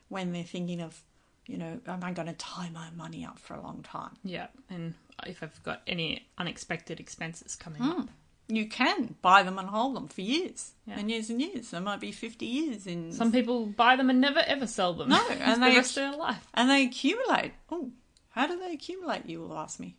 when 0.09 0.33
they're 0.33 0.42
thinking 0.42 0.80
of, 0.80 1.02
you 1.46 1.57
know, 1.59 1.81
am 1.87 2.05
I 2.05 2.12
going 2.12 2.29
to 2.29 2.35
tie 2.35 2.70
my 2.70 2.90
money 2.96 3.24
up 3.24 3.38
for 3.38 3.55
a 3.55 3.61
long 3.62 3.83
time? 3.83 4.16
yeah. 4.22 4.48
And 4.68 4.94
if 5.26 5.42
I've 5.42 5.62
got 5.62 5.83
any 5.87 6.26
unexpected 6.38 7.00
expenses 7.00 7.57
coming 7.57 7.83
Hmm. 7.83 7.90
up, 8.03 8.09
you 8.48 8.66
can 8.68 9.14
buy 9.22 9.42
them 9.42 9.59
and 9.59 9.68
hold 9.68 9.94
them 9.94 10.09
for 10.09 10.22
years 10.22 10.72
Yeah. 10.87 10.98
and 10.98 11.11
years 11.11 11.31
and 11.31 11.40
years. 11.40 11.70
There 11.70 11.81
might 11.81 12.00
be 12.00 12.11
50 12.12 12.46
years 12.46 12.87
in 12.87 13.12
some 13.12 13.31
people 13.31 13.66
buy 13.66 13.96
them 13.96 14.11
and 14.11 14.20
never 14.20 14.40
ever 14.40 14.66
sell 14.66 14.92
them. 14.94 15.09
No, 15.11 15.29
and 15.31 15.62
the 15.62 15.66
they- 15.66 15.76
rest 15.76 15.96
of 15.96 16.11
their 16.11 16.16
life. 16.18 16.46
and 16.55 16.68
they 16.70 16.85
accumulate. 16.85 17.53
Oh, 17.70 17.90
how 18.31 18.46
do 18.46 18.59
they 18.59 18.72
accumulate? 18.72 19.26
You 19.26 19.40
will 19.40 19.57
ask 19.59 19.79
me. 19.79 19.96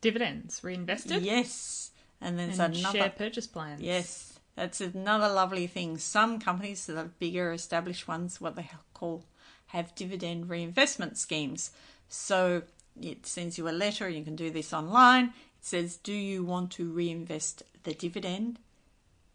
Dividends 0.00 0.62
reinvested. 0.62 1.22
Yes, 1.22 1.90
and 2.20 2.38
then 2.38 2.50
And 2.50 2.76
another. 2.76 2.98
share 2.98 3.10
purchase 3.10 3.46
plans. 3.46 3.80
Yes, 3.80 4.38
that's 4.54 4.80
another 4.80 5.28
lovely 5.32 5.66
thing. 5.66 5.98
Some 5.98 6.38
companies, 6.40 6.86
the 6.86 7.04
bigger 7.18 7.52
established 7.52 8.06
ones, 8.08 8.40
what 8.40 8.54
they 8.56 8.68
call 8.92 9.24
have 9.66 9.94
dividend 9.94 10.48
reinvestment 10.48 11.18
schemes. 11.18 11.70
So 12.08 12.62
it 13.00 13.26
sends 13.26 13.58
you 13.58 13.68
a 13.68 13.70
letter. 13.70 14.08
You 14.08 14.24
can 14.24 14.36
do 14.36 14.50
this 14.50 14.72
online. 14.72 15.26
It 15.26 15.32
says, 15.62 15.96
"Do 15.96 16.12
you 16.12 16.44
want 16.44 16.70
to 16.72 16.90
reinvest 16.90 17.62
the 17.82 17.94
dividend 17.94 18.58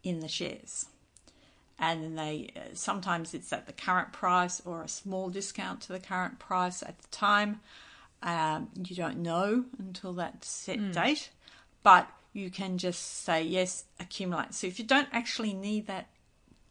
in 0.02 0.20
the 0.20 0.28
shares?" 0.28 0.86
And 1.78 2.02
then 2.02 2.14
they 2.14 2.52
uh, 2.56 2.74
sometimes 2.74 3.34
it's 3.34 3.52
at 3.52 3.66
the 3.66 3.72
current 3.72 4.12
price 4.12 4.60
or 4.64 4.82
a 4.82 4.88
small 4.88 5.30
discount 5.30 5.80
to 5.82 5.92
the 5.92 6.00
current 6.00 6.38
price 6.38 6.82
at 6.82 6.98
the 6.98 7.08
time. 7.08 7.60
Um, 8.22 8.68
you 8.76 8.94
don't 8.94 9.18
know 9.18 9.64
until 9.78 10.12
that 10.14 10.44
set 10.44 10.92
date, 10.92 11.30
but 11.82 12.10
you 12.32 12.50
can 12.50 12.78
just 12.78 13.24
say 13.24 13.42
yes, 13.42 13.84
accumulate. 13.98 14.54
So 14.54 14.66
if 14.66 14.78
you 14.78 14.84
don't 14.84 15.08
actually 15.12 15.52
need 15.52 15.86
that 15.86 16.08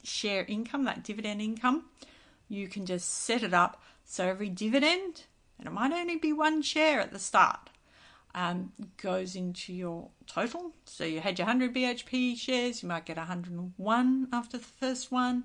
share 0.03 0.45
income, 0.45 0.85
that 0.85 1.03
dividend 1.03 1.41
income, 1.41 1.85
you 2.49 2.67
can 2.67 2.85
just 2.85 3.23
set 3.23 3.43
it 3.43 3.53
up 3.53 3.81
so 4.03 4.25
every 4.25 4.49
dividend, 4.49 5.23
and 5.57 5.67
it 5.67 5.71
might 5.71 5.91
only 5.91 6.17
be 6.17 6.33
one 6.33 6.61
share 6.61 6.99
at 6.99 7.13
the 7.13 7.19
start, 7.19 7.69
um, 8.33 8.73
goes 8.97 9.35
into 9.35 9.71
your 9.71 10.09
total. 10.27 10.73
So 10.85 11.03
you 11.03 11.21
had 11.21 11.37
your 11.37 11.45
100 11.45 11.73
BHP 11.73 12.37
shares, 12.37 12.81
you 12.81 12.89
might 12.89 13.05
get 13.05 13.17
101 13.17 14.27
after 14.33 14.57
the 14.57 14.63
first 14.63 15.11
one, 15.11 15.43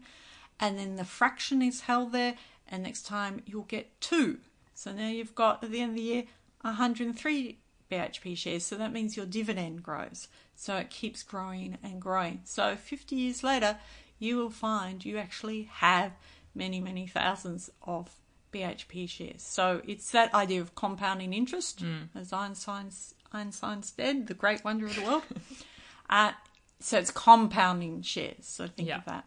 and 0.59 0.79
then 0.79 0.97
the 0.97 1.05
fraction 1.05 1.61
is 1.61 1.83
held 1.83 2.12
there, 2.12 2.37
and 2.67 2.83
next 2.83 3.07
time 3.07 3.43
you'll 3.47 3.62
get 3.62 4.01
two. 4.01 4.38
So 4.75 4.93
now 4.93 5.09
you've 5.09 5.35
got 5.35 5.62
at 5.62 5.71
the 5.71 5.81
end 5.81 5.90
of 5.90 5.97
the 5.97 6.03
year 6.03 6.25
103 6.62 7.59
BHP 7.90 8.37
shares. 8.37 8.64
So 8.64 8.77
that 8.77 8.93
means 8.93 9.17
your 9.17 9.27
dividend 9.27 9.83
grows. 9.83 10.29
So 10.55 10.77
it 10.77 10.90
keeps 10.90 11.23
growing 11.23 11.79
and 11.83 12.01
growing. 12.01 12.40
So 12.45 12.77
50 12.77 13.14
years 13.14 13.45
later, 13.45 13.79
you 14.19 14.37
will 14.37 14.51
find 14.51 15.05
you 15.05 15.19
actually 15.19 15.69
have 15.71 16.12
many, 16.55 16.81
many 16.81 17.07
thousands 17.07 17.71
of 17.83 18.11
BHP 18.53 19.09
shares. 19.09 19.43
So 19.43 19.83
it's 19.87 20.11
that 20.12 20.33
idea 20.35 20.61
of 20.61 20.75
compounding 20.75 21.33
interest, 21.33 21.85
as 22.14 22.33
Einstein's, 22.33 23.14
Einstein 23.33 23.83
said, 23.83 24.27
the 24.29 24.35
great 24.35 24.64
wonder 24.64 24.87
of 24.87 24.95
the 24.95 25.03
world. 25.03 25.23
uh, 26.11 26.33
so 26.81 26.99
it's 26.99 27.11
compounding 27.11 28.03
shares. 28.03 28.47
So 28.47 28.69
think 28.69 28.88
Yeah. 28.88 28.99
of 28.99 29.05
that. 29.07 29.25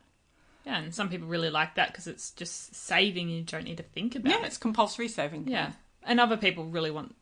Yeah, 0.66 0.80
and 0.80 0.94
some 0.94 1.08
people 1.10 1.28
really 1.28 1.50
like 1.50 1.76
that 1.76 1.90
because 1.90 2.08
it's 2.08 2.32
just 2.32 2.76
saving. 2.76 3.30
You 3.30 3.44
don't 3.44 3.64
need 3.64 3.78
to 3.78 3.84
think 3.84 4.16
about 4.16 4.32
Yeah, 4.32 4.40
it. 4.44 4.48
it's 4.48 4.58
compulsory 4.58 5.08
saving. 5.08 5.48
Yeah, 5.48 5.72
and 6.04 6.20
other 6.20 6.36
people 6.36 6.66
really 6.66 6.92
want 6.92 7.16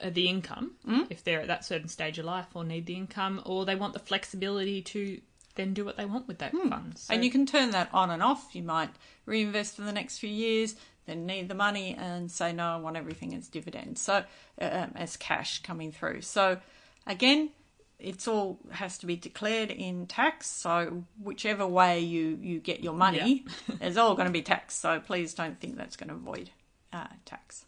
uh, 0.00 0.08
the 0.08 0.28
income 0.28 0.76
if 1.10 1.22
they're 1.22 1.42
at 1.42 1.48
that 1.48 1.66
certain 1.66 1.88
stage 1.88 2.18
of 2.18 2.24
life 2.24 2.46
or 2.54 2.64
need 2.64 2.86
the 2.86 2.96
income, 2.96 3.42
or 3.44 3.66
they 3.66 3.74
want 3.74 3.92
the 3.92 3.98
flexibility 3.98 4.80
to 4.82 5.20
then 5.54 5.74
do 5.74 5.84
what 5.84 5.96
they 5.96 6.04
want 6.04 6.26
with 6.28 6.38
that 6.38 6.52
funds. 6.52 7.02
So- 7.02 7.14
And 7.14 7.24
you 7.24 7.30
can 7.30 7.46
turn 7.46 7.70
that 7.70 7.88
on 7.92 8.10
and 8.10 8.22
off. 8.22 8.54
You 8.54 8.62
might 8.62 8.90
reinvest 9.26 9.76
for 9.76 9.82
the 9.82 9.92
next 9.92 10.18
few 10.18 10.30
years, 10.30 10.76
then 11.06 11.26
need 11.26 11.48
the 11.48 11.54
money 11.54 11.94
and 11.98 12.30
say, 12.30 12.52
no, 12.52 12.64
I 12.64 12.76
want 12.76 12.96
everything 12.96 13.34
as 13.34 13.48
dividends. 13.48 14.00
So, 14.00 14.24
uh, 14.60 14.86
as 14.94 15.16
cash 15.16 15.60
coming 15.62 15.92
through. 15.92 16.22
So, 16.22 16.58
again, 17.06 17.50
it's 17.98 18.26
all 18.26 18.58
has 18.70 18.98
to 18.98 19.06
be 19.06 19.16
declared 19.16 19.70
in 19.70 20.06
tax. 20.06 20.46
So, 20.48 21.04
whichever 21.22 21.66
way 21.66 22.00
you, 22.00 22.38
you 22.40 22.58
get 22.60 22.82
your 22.82 22.94
money, 22.94 23.44
it's 23.80 23.96
all 23.98 24.14
going 24.14 24.26
to 24.28 24.32
be 24.32 24.42
taxed. 24.42 24.80
So, 24.80 25.00
please 25.00 25.34
don't 25.34 25.60
think 25.60 25.76
that's 25.76 25.96
going 25.96 26.08
to 26.08 26.14
avoid 26.14 26.50
uh, 26.92 27.06
tax. 27.24 27.64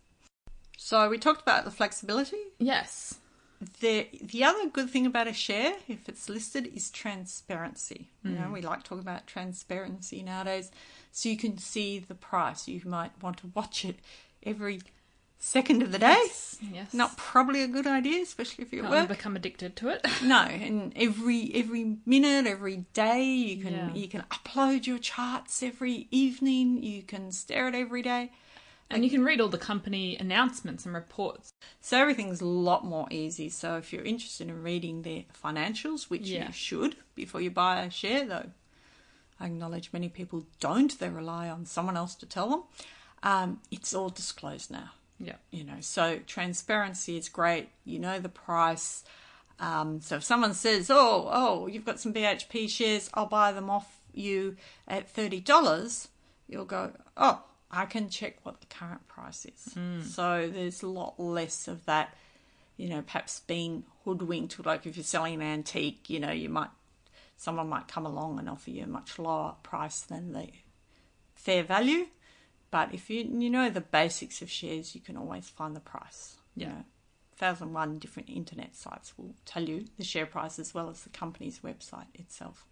So, 0.76 1.08
we 1.08 1.18
talked 1.18 1.42
about 1.42 1.64
the 1.64 1.70
flexibility 1.70 2.38
yes, 2.58 3.18
the 3.80 4.08
the 4.22 4.44
other 4.44 4.68
good 4.68 4.90
thing 4.90 5.06
about 5.06 5.26
a 5.28 5.32
share, 5.32 5.74
if 5.88 6.08
it's 6.08 6.28
listed, 6.28 6.66
is 6.74 6.90
transparency. 6.90 8.10
You 8.22 8.30
Mm. 8.32 8.40
know, 8.40 8.50
we 8.52 8.60
like 8.62 8.82
to 8.82 8.88
talk 8.88 9.00
about 9.00 9.26
transparency 9.26 10.22
nowadays, 10.22 10.70
so 11.12 11.28
you 11.28 11.36
can 11.36 11.58
see 11.58 11.98
the 11.98 12.14
price. 12.14 12.68
You 12.68 12.80
might 12.84 13.12
want 13.22 13.38
to 13.38 13.50
watch 13.54 13.84
it 13.84 13.96
every 14.44 14.80
second 15.38 15.82
of 15.82 15.92
the 15.92 15.98
day. 15.98 16.24
yes. 16.72 16.94
Not 16.94 17.16
probably 17.18 17.62
a 17.62 17.68
good 17.68 17.86
idea, 17.86 18.22
especially 18.22 18.64
if 18.64 18.72
you're 18.72 18.84
Can't 18.84 19.08
become 19.08 19.36
addicted 19.36 19.76
to 19.76 19.88
it. 19.88 20.00
No, 20.22 20.40
and 20.42 20.92
every 20.96 21.52
every 21.54 21.98
minute, 22.06 22.46
every 22.46 22.78
day, 22.94 23.24
you 23.24 23.62
can 23.62 23.72
Yeah. 23.74 23.94
you 23.94 24.08
can 24.08 24.22
upload 24.30 24.86
your 24.86 24.98
charts 24.98 25.62
every 25.62 26.08
evening. 26.10 26.82
You 26.82 27.02
can 27.02 27.30
stare 27.32 27.68
at 27.68 27.74
every 27.74 28.02
day. 28.02 28.32
And 28.90 29.04
you 29.04 29.10
can 29.10 29.24
read 29.24 29.40
all 29.40 29.48
the 29.48 29.58
company 29.58 30.16
announcements 30.16 30.84
and 30.86 30.94
reports. 30.94 31.52
So 31.80 31.98
everything's 31.98 32.40
a 32.40 32.46
lot 32.46 32.84
more 32.84 33.06
easy. 33.10 33.48
So 33.48 33.76
if 33.76 33.92
you're 33.92 34.04
interested 34.04 34.48
in 34.48 34.62
reading 34.62 35.02
their 35.02 35.24
financials, 35.42 36.04
which 36.10 36.28
Yeah. 36.28 36.46
you 36.48 36.52
should 36.52 36.96
before 37.14 37.40
you 37.40 37.50
buy 37.50 37.82
a 37.82 37.90
share, 37.90 38.26
though 38.26 38.50
I 39.40 39.46
acknowledge 39.46 39.92
many 39.92 40.08
people 40.08 40.46
don't, 40.60 40.96
they 40.98 41.08
rely 41.08 41.48
on 41.48 41.66
someone 41.66 41.96
else 41.96 42.14
to 42.16 42.26
tell 42.26 42.48
them. 42.50 42.62
Um, 43.22 43.60
it's 43.70 43.94
all 43.94 44.10
disclosed 44.10 44.70
now. 44.70 44.90
Yeah. 45.18 45.36
You 45.50 45.64
know, 45.64 45.80
so 45.80 46.18
transparency 46.26 47.16
is 47.16 47.28
great. 47.28 47.68
You 47.84 47.98
know 47.98 48.18
the 48.20 48.28
price. 48.28 49.02
Um, 49.60 50.00
so 50.00 50.16
if 50.16 50.24
someone 50.24 50.52
says, 50.54 50.90
"Oh, 50.90 51.28
oh, 51.32 51.66
you've 51.68 51.84
got 51.84 52.00
some 52.00 52.12
BHP 52.12 52.68
shares, 52.68 53.08
I'll 53.14 53.26
buy 53.26 53.52
them 53.52 53.70
off 53.70 54.00
you 54.12 54.56
at 54.88 55.08
thirty 55.08 55.40
dollars," 55.40 56.08
you'll 56.48 56.64
go, 56.64 56.92
"Oh, 57.16 57.42
I 57.74 57.86
can 57.86 58.08
check 58.08 58.36
what 58.44 58.60
the 58.60 58.66
current 58.66 59.06
price 59.08 59.44
is." 59.44 59.74
Hmm. 59.74 60.02
So 60.02 60.48
there's 60.52 60.82
a 60.82 60.88
lot 60.88 61.18
less 61.18 61.68
of 61.68 61.84
that. 61.86 62.16
You 62.76 62.88
know, 62.88 63.02
perhaps 63.02 63.40
being 63.40 63.84
hoodwinked. 64.04 64.64
Like 64.64 64.86
if 64.86 64.96
you're 64.96 65.04
selling 65.04 65.34
an 65.34 65.42
antique, 65.42 66.10
you 66.10 66.18
know, 66.18 66.32
you 66.32 66.48
might 66.48 66.70
someone 67.36 67.68
might 67.68 67.88
come 67.88 68.06
along 68.06 68.38
and 68.38 68.48
offer 68.48 68.70
you 68.70 68.84
a 68.84 68.86
much 68.86 69.18
lower 69.18 69.54
price 69.62 70.00
than 70.00 70.32
the 70.32 70.48
fair 71.34 71.62
value. 71.62 72.06
But 72.70 72.92
if 72.92 73.10
you 73.10 73.24
you 73.24 73.50
know 73.50 73.70
the 73.70 73.80
basics 73.80 74.42
of 74.42 74.50
shares, 74.50 74.94
you 74.94 75.00
can 75.00 75.16
always 75.16 75.48
find 75.48 75.76
the 75.76 75.80
price. 75.80 76.36
Yeah. 76.56 76.66
You 76.66 76.72
know, 76.72 76.84
thousand 77.36 77.72
one 77.72 77.98
different 77.98 78.28
internet 78.28 78.74
sites 78.74 79.16
will 79.16 79.34
tell 79.44 79.68
you 79.68 79.86
the 79.98 80.04
share 80.04 80.26
price 80.26 80.58
as 80.58 80.74
well 80.74 80.88
as 80.88 81.02
the 81.02 81.10
company's 81.10 81.60
website 81.60 82.06
itself. 82.14 82.64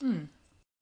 Hmm. 0.00 0.24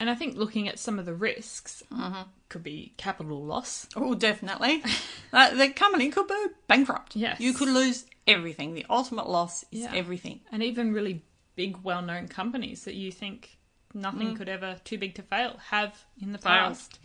And 0.00 0.08
I 0.08 0.14
think 0.14 0.36
looking 0.36 0.68
at 0.68 0.78
some 0.78 0.98
of 0.98 1.06
the 1.06 1.14
risks 1.14 1.82
Mm-hmm. 1.92 2.22
could 2.48 2.62
be 2.62 2.94
capital 2.96 3.44
loss. 3.44 3.86
Oh, 3.96 4.14
definitely. 4.14 4.82
uh, 5.32 5.54
the 5.54 5.70
company 5.70 6.08
could 6.10 6.28
go 6.28 6.46
bankrupt. 6.68 7.16
Yes. 7.16 7.40
You 7.40 7.52
could 7.52 7.68
lose 7.68 8.06
everything. 8.26 8.74
The 8.74 8.86
ultimate 8.88 9.28
loss 9.28 9.64
is 9.72 9.80
Yeah. 9.82 9.94
everything. 9.94 10.40
and 10.52 10.62
even 10.62 10.92
really 10.92 11.22
big, 11.56 11.78
well-known 11.82 12.28
companies 12.28 12.84
that 12.84 12.94
you 12.94 13.10
think 13.10 13.58
nothing 13.92 14.36
could 14.36 14.48
ever 14.48 14.76
too 14.84 14.96
big 14.98 15.14
to 15.16 15.22
fail 15.22 15.56
have 15.70 16.04
in 16.22 16.30
the 16.32 16.38
Mm. 16.38 16.42
Failed. 16.42 16.68
past. 16.74 16.98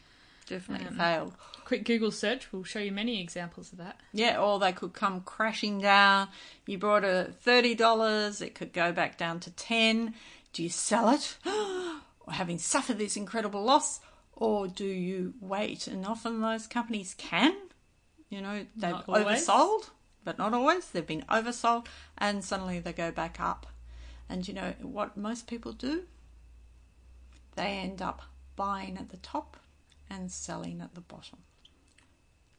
Definitely 0.45 0.87
Um, 0.89 0.97
failed. 0.97 1.33
Quick 1.65 1.85
Google 1.85 2.11
search 2.11 2.51
will 2.51 2.63
show 2.65 2.79
you 2.79 2.91
many 2.91 3.19
examples 3.21 3.71
of 3.71 3.77
that. 3.79 3.99
Yeah, 4.11 4.37
or 4.39 4.59
they 4.59 4.73
could 4.73 4.93
come 4.93 5.21
crashing 5.21 5.79
down. 5.79 6.27
You 6.67 6.77
bought 6.77 7.03
thirty 7.41 7.73
dollars, 7.73 8.41
it 8.41 8.53
could 8.53 8.73
go 8.73 8.91
back 8.91 9.17
down 9.17 9.39
to 9.39 9.51
ten. 9.51 10.13
Do 10.51 10.61
you 10.61 10.69
sell 10.69 11.09
it? 11.09 11.37
having 12.29 12.57
suffered 12.57 12.97
this 12.97 13.17
incredible 13.17 13.63
loss, 13.63 13.99
or 14.33 14.67
do 14.67 14.85
you 14.85 15.33
wait? 15.41 15.87
And 15.87 16.05
often 16.05 16.41
those 16.41 16.67
companies 16.67 17.15
can. 17.17 17.55
You 18.29 18.41
know, 18.41 18.65
they've 18.75 18.91
Not 18.91 19.07
always. 19.07 19.47
oversold, 19.47 19.89
but 20.23 20.37
not 20.37 20.53
always. 20.53 20.89
They've 20.89 21.05
been 21.05 21.25
oversold 21.29 21.85
and 22.17 22.43
suddenly 22.43 22.79
they 22.79 22.93
go 22.93 23.11
back 23.11 23.39
up. 23.39 23.67
And 24.27 24.47
you 24.47 24.53
know 24.53 24.73
what 24.81 25.15
most 25.17 25.45
people 25.47 25.71
do? 25.73 26.03
They 27.55 27.77
end 27.77 28.01
up 28.01 28.23
buying 28.55 28.97
at 28.97 29.09
the 29.09 29.17
top 29.17 29.57
and 30.09 30.31
selling 30.31 30.81
at 30.81 30.95
the 30.95 31.01
bottom. 31.01 31.39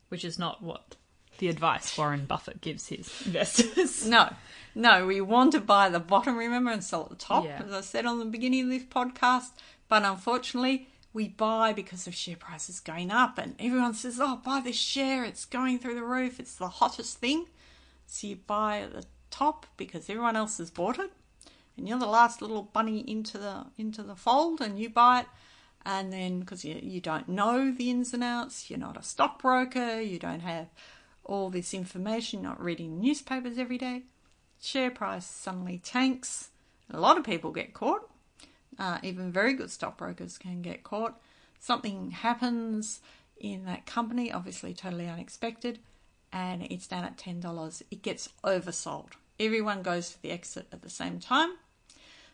which 0.09 0.25
is 0.25 0.39
not 0.39 0.63
what 0.63 0.95
the 1.39 1.49
advice 1.49 1.97
Warren 1.97 2.25
Buffett 2.27 2.61
gives 2.61 2.89
his 2.89 3.11
investors. 3.27 4.07
No, 4.07 4.33
no, 4.75 5.07
we 5.07 5.21
want 5.21 5.53
to 5.53 5.61
buy 5.61 5.89
the 5.89 6.01
bottom, 6.01 6.37
remember, 6.37 6.71
and 6.71 6.83
sell 6.85 7.03
at 7.05 7.11
the 7.11 7.17
top, 7.17 7.45
Yeah. 7.45 7.63
as 7.65 7.73
I 7.73 7.81
said 7.81 8.07
on 8.07 8.19
the 8.19 8.25
beginning 8.25 8.65
of 8.65 8.69
this 8.71 8.85
podcast. 8.85 9.51
But 9.89 10.03
unfortunately, 10.05 10.89
we 11.13 11.29
buy 11.29 11.73
because 11.73 12.07
of 12.07 12.15
share 12.15 12.37
prices 12.37 12.81
going 12.81 13.11
up, 13.11 13.39
and 13.39 13.55
everyone 13.59 13.95
says, 13.95 14.19
"Oh, 14.21 14.41
buy 14.45 14.61
this 14.61 14.77
share; 14.77 15.25
it's 15.25 15.45
going 15.45 15.79
through 15.79 15.95
the 15.95 16.03
roof; 16.03 16.41
it's 16.41 16.57
the 16.57 16.69
hottest 16.69 17.19
thing." 17.19 17.47
So 18.07 18.27
you 18.27 18.37
buy 18.37 18.81
at 18.81 18.93
the 18.93 19.05
top 19.31 19.67
because 19.77 20.09
everyone 20.11 20.37
else 20.37 20.59
has 20.59 20.71
bought 20.71 20.99
it, 20.99 21.13
and 21.77 21.89
you're 21.89 21.99
the 21.99 22.07
last 22.07 22.41
little 22.43 22.63
bunny 22.63 22.99
into 23.01 23.39
the 23.39 23.67
into 23.79 24.03
the 24.03 24.17
fold, 24.17 24.61
and 24.61 24.79
you 24.79 24.89
buy 24.91 25.21
it. 25.21 25.27
And 25.87 26.11
then, 26.11 26.41
because 26.41 26.65
you, 26.65 26.81
you 26.83 26.99
don't 27.03 27.29
know 27.29 27.71
the 27.71 27.91
ins 27.91 28.15
and 28.15 28.25
outs, 28.25 28.71
you're 28.71 28.79
not 28.79 28.97
a 28.97 29.03
stockbroker, 29.03 30.01
you 30.01 30.19
don't 30.19 30.41
have 30.41 30.69
all 31.25 31.51
this 31.51 31.75
information, 31.75 32.43
not 32.43 32.63
reading 32.63 33.01
newspapers 33.01 33.59
every 33.59 33.79
day, 33.79 34.03
share 34.61 34.91
price 34.91 35.27
suddenly 35.27 35.79
tanks. 35.79 36.51
A 36.91 37.01
lot 37.01 37.19
of 37.19 37.25
people 37.25 37.51
get 37.51 37.75
caught. 37.75 38.11
Uh, 38.79 38.99
even 39.03 39.31
very 39.31 39.55
good 39.55 39.71
stockbrokers 39.71 40.39
can 40.39 40.63
get 40.63 40.83
caught. 40.83 41.21
Something 41.61 42.11
happens 42.11 43.01
in 43.39 43.65
that 43.65 43.87
company, 43.87 44.33
obviously 44.33 44.75
totally 44.75 45.09
unexpected, 45.09 45.79
and 46.33 46.63
it's 46.65 46.87
down 46.87 47.05
at 47.05 47.17
$10. 47.17 47.83
It 47.91 48.03
gets 48.03 48.31
oversold. 48.43 49.13
Everyone 49.39 49.83
goes 49.83 50.11
for 50.11 50.19
the 50.21 50.31
exit 50.31 50.67
at 50.73 50.83
the 50.83 50.91
same 50.91 51.21
time. 51.21 51.51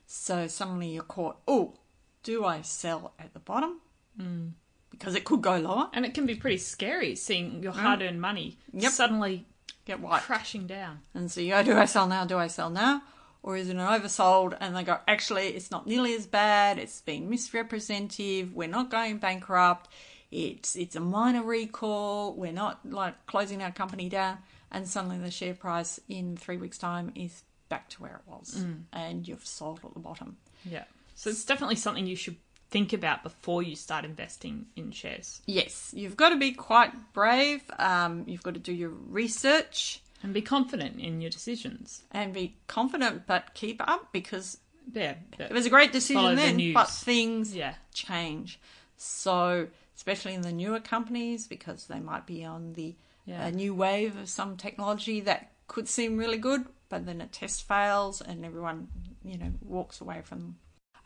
So 0.06 0.46
suddenly 0.46 0.88
you're 0.88 1.02
caught. 1.02 1.38
Oh, 1.46 1.74
do 2.22 2.44
I 2.44 2.62
sell 2.62 3.12
at 3.18 3.32
the 3.32 3.38
bottom? 3.38 3.80
Mm. 4.20 4.52
Because 4.90 5.14
it 5.14 5.24
could 5.24 5.40
go 5.40 5.56
lower. 5.58 5.88
and 5.92 6.04
it 6.04 6.14
can 6.14 6.26
be 6.26 6.34
pretty 6.34 6.58
scary 6.58 7.14
seeing 7.14 7.62
your 7.62 7.72
mm. 7.72 7.76
hard-earned 7.76 8.20
money 8.20 8.58
Yep. 8.72 8.92
suddenly 8.92 9.46
Get 9.86 10.00
wiped. 10.00 10.24
crashing 10.26 10.66
down. 10.66 11.00
And 11.14 11.30
so 11.30 11.40
you 11.40 11.50
go, 11.50 11.62
do 11.62 11.76
I 11.76 11.86
sell 11.86 12.06
now? 12.06 12.24
Do 12.24 12.36
I 12.38 12.48
sell 12.48 12.70
now? 12.70 13.02
Or 13.42 13.56
is 13.56 13.68
it 13.70 13.76
an 13.76 13.78
oversold? 13.78 14.56
And 14.60 14.76
they 14.76 14.82
go, 14.82 14.98
actually, 15.08 15.48
it's 15.48 15.70
not 15.70 15.86
nearly 15.86 16.14
as 16.14 16.26
bad. 16.26 16.78
It's 16.78 17.00
been 17.00 17.30
misrepresentative. 17.30 18.54
We're 18.54 18.68
not 18.68 18.90
going 18.90 19.18
bankrupt. 19.18 19.88
It's 20.30 20.76
it's 20.76 20.94
a 20.94 21.00
minor 21.00 21.42
recall. 21.42 22.34
We're 22.34 22.52
not 22.52 22.80
like 22.84 23.26
closing 23.26 23.62
our 23.62 23.72
company 23.72 24.08
down. 24.08 24.38
And 24.70 24.86
suddenly 24.86 25.18
the 25.18 25.30
share 25.30 25.54
price 25.54 25.98
in 26.08 26.36
three 26.36 26.56
weeks' 26.58 26.78
time 26.78 27.12
is 27.14 27.42
back 27.68 27.88
to 27.90 28.02
where 28.02 28.16
it 28.16 28.30
was, 28.30 28.56
mm. 28.58 28.82
and 28.92 29.26
you've 29.26 29.44
sold 29.46 29.80
at 29.84 29.94
the 29.94 30.00
bottom. 30.00 30.36
Yeah. 30.64 30.84
So 31.16 31.30
it's 31.30 31.44
definitely 31.44 31.76
something 31.76 32.06
you 32.06 32.16
should 32.16 32.36
think 32.70 32.92
about 32.92 33.22
before 33.22 33.62
you 33.62 33.74
start 33.76 34.04
investing 34.04 34.66
in 34.76 34.90
shares 34.92 35.42
Yes, 35.46 35.92
you've 35.94 36.16
got 36.16 36.28
to 36.30 36.36
be 36.36 36.52
quite 36.52 36.92
brave. 37.12 37.62
Um, 37.78 38.24
you've 38.28 38.42
got 38.42 38.54
to 38.54 38.60
do 38.60 38.72
your 38.72 38.90
research 38.90 40.00
and 40.22 40.32
be 40.34 40.42
confident 40.42 41.00
in 41.00 41.20
your 41.20 41.30
decisions. 41.30 42.02
and 42.12 42.32
be 42.32 42.56
confident, 42.68 43.26
but 43.26 43.54
keep 43.54 43.80
up 43.88 44.12
because 44.12 44.58
Yeah. 44.92 45.14
It 45.38 45.52
was 45.52 45.66
a 45.66 45.70
great 45.70 45.92
decision 45.92 46.36
then, 46.36 46.56
news. 46.56 46.74
but 46.74 46.88
things 46.88 47.54
Yeah. 47.54 47.74
change. 47.94 48.58
So, 48.96 49.68
especially 49.96 50.34
in 50.34 50.42
the 50.42 50.52
newer 50.52 50.80
companies, 50.80 51.46
because 51.46 51.86
they 51.86 52.00
might 52.00 52.26
be 52.26 52.44
on 52.44 52.72
the 52.74 52.94
Yeah. 53.24 53.46
a 53.46 53.50
new 53.52 53.74
wave 53.74 54.16
of 54.16 54.28
some 54.28 54.56
technology 54.56 55.20
that 55.20 55.52
could 55.68 55.88
seem 55.88 56.16
really 56.16 56.38
good, 56.38 56.66
but 56.88 57.06
then 57.06 57.20
a 57.20 57.26
test 57.26 57.66
fails 57.66 58.20
and 58.20 58.44
everyone, 58.44 58.88
you 59.24 59.38
know, 59.38 59.52
walks 59.62 60.00
away 60.00 60.20
from 60.22 60.38
them. 60.40 60.58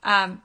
Um, 0.02 0.42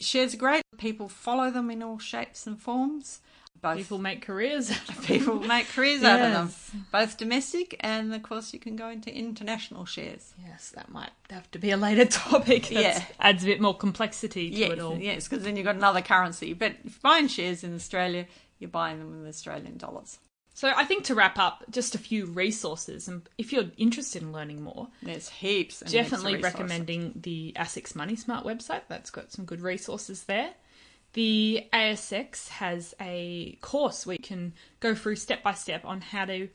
shares 0.00 0.34
are 0.34 0.38
great. 0.38 0.62
People 0.78 1.08
follow 1.08 1.50
them 1.50 1.70
in 1.70 1.82
all 1.82 1.98
shapes 1.98 2.46
and 2.46 2.60
forms. 2.60 3.20
Both 3.60 3.78
People 3.78 3.98
make 3.98 4.22
careers 4.22 4.70
out 4.70 4.88
of 4.88 5.02
people 5.04 5.40
make 5.40 5.66
careers 5.68 6.04
out 6.04 6.20
of 6.20 6.30
them, 6.32 6.84
both 6.92 7.16
domestic 7.16 7.74
and, 7.80 8.14
of 8.14 8.22
course, 8.22 8.52
you 8.54 8.60
can 8.60 8.76
go 8.76 8.88
into 8.88 9.12
international 9.12 9.84
shares. 9.84 10.32
Yes, 10.46 10.70
that 10.76 10.90
might 10.90 11.10
have 11.30 11.50
to 11.50 11.58
be 11.58 11.72
a 11.72 11.76
later 11.76 12.04
topic. 12.08 12.68
That 12.68 12.72
Yeah. 12.74 13.04
adds 13.18 13.42
a 13.42 13.46
bit 13.46 13.60
more 13.60 13.76
complexity 13.76 14.50
to 14.50 14.56
Yes, 14.56 14.70
it 14.74 14.78
all. 14.78 14.96
yes, 14.98 15.26
because 15.26 15.42
then 15.44 15.56
you've 15.56 15.64
got 15.66 15.74
another 15.74 16.02
currency. 16.02 16.52
But 16.52 16.74
if 16.84 16.92
you're 16.94 17.00
buying 17.02 17.26
shares 17.26 17.64
in 17.64 17.74
Australia, 17.74 18.26
you're 18.60 18.70
buying 18.70 19.00
them 19.00 19.20
in 19.22 19.28
Australian 19.28 19.76
dollars. 19.76 20.20
So 20.58 20.72
I 20.76 20.84
think 20.84 21.04
to 21.04 21.14
wrap 21.14 21.38
up, 21.38 21.62
just 21.70 21.94
a 21.94 21.98
few 21.98 22.26
resources, 22.26 23.06
and 23.06 23.22
if 23.38 23.52
you're 23.52 23.66
interested 23.76 24.22
in 24.22 24.32
learning 24.32 24.60
more, 24.60 24.88
There's 25.00 25.28
heaps. 25.28 25.82
And 25.82 25.92
definitely 25.92 26.32
heaps 26.32 26.42
recommending 26.42 27.12
the 27.14 27.52
ASIC's 27.54 27.94
Money 27.94 28.16
Smart 28.16 28.44
website. 28.44 28.82
That's 28.88 29.10
got 29.10 29.30
some 29.30 29.44
good 29.44 29.60
resources 29.60 30.24
there. 30.24 30.50
The 31.12 31.64
ASX 31.72 32.48
has 32.48 32.92
a 33.00 33.56
course 33.60 34.04
where 34.04 34.14
you 34.16 34.22
can 34.22 34.52
go 34.80 34.96
through 34.96 35.14
step 35.14 35.44
by 35.44 35.54
step 35.54 35.84
on 35.84 36.00
how 36.00 36.24
to 36.24 36.48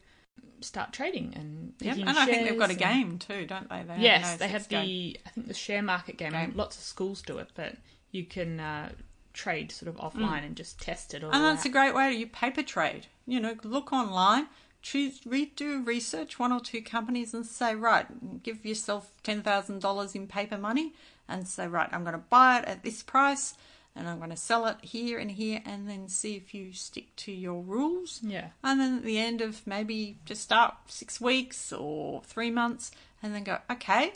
start 0.59 0.91
trading 0.91 1.33
and 1.37 1.71
Yep, 1.79 1.97
and 1.99 2.09
I 2.09 2.25
think 2.25 2.49
they've 2.49 2.59
got 2.59 2.71
a 2.71 2.73
and- 2.73 2.79
game 2.79 3.19
too, 3.19 3.45
don't 3.45 3.69
they? 3.69 3.83
they 3.87 3.99
Yes, 4.01 4.33
an 4.33 4.39
they 4.39 4.47
have 4.49 4.67
game. 4.67 4.85
the 4.85 5.19
I 5.25 5.29
think 5.29 5.47
the 5.47 5.53
share 5.53 5.81
market 5.81 6.17
game. 6.17 6.31
Game. 6.33 6.51
Lots 6.55 6.75
of 6.77 6.83
schools 6.83 7.21
do 7.21 7.37
it, 7.37 7.51
but 7.55 7.77
you 8.11 8.25
can 8.25 8.59
uh, 8.59 8.89
trade 9.31 9.71
sort 9.71 9.87
of 9.87 9.95
offline 9.95 10.45
and 10.45 10.57
just 10.57 10.79
test 10.81 11.13
it 11.13 11.23
all 11.23 11.31
Mm. 11.31 11.35
And 11.35 11.43
that's 11.45 11.61
out. 11.61 11.65
a 11.67 11.69
great 11.69 11.95
way 11.95 12.11
to 12.11 12.15
you 12.19 12.27
paper 12.27 12.63
trade. 12.63 13.07
You 13.25 13.39
know, 13.39 13.55
look 13.63 13.93
online, 13.93 14.47
choose, 14.81 15.21
redo 15.21 15.85
research 15.85 16.39
one 16.39 16.51
or 16.51 16.59
two 16.59 16.81
companies, 16.81 17.33
and 17.33 17.45
say, 17.45 17.73
right, 17.73 18.43
give 18.43 18.65
yourself 18.65 19.11
ten 19.23 19.41
thousand 19.41 19.81
dollars 19.81 20.13
in 20.13 20.27
paper 20.27 20.57
money, 20.57 20.93
and 21.27 21.47
say, 21.47 21.67
right, 21.67 21.89
I'm 21.91 22.03
going 22.03 22.15
to 22.15 22.23
buy 22.29 22.59
it 22.59 22.65
at 22.65 22.83
this 22.83 23.01
price, 23.01 23.53
and 23.95 24.09
I'm 24.09 24.17
going 24.17 24.29
to 24.31 24.35
sell 24.35 24.65
it 24.65 24.77
here 24.81 25.19
and 25.19 25.31
here, 25.31 25.61
and 25.65 25.87
then 25.87 26.09
see 26.09 26.35
if 26.35 26.53
you 26.53 26.73
stick 26.73 27.15
to 27.17 27.31
your 27.31 27.61
rules. 27.61 28.19
Yeah. 28.21 28.49
And 28.63 28.79
then 28.79 28.97
at 28.97 29.03
the 29.03 29.19
end 29.19 29.39
of 29.41 29.65
maybe 29.65 30.17
just 30.25 30.41
start 30.41 30.73
six 30.87 31.21
weeks 31.21 31.71
or 31.71 32.21
three 32.25 32.51
months, 32.51 32.91
and 33.21 33.33
then 33.33 33.43
go, 33.43 33.59
okay, 33.71 34.11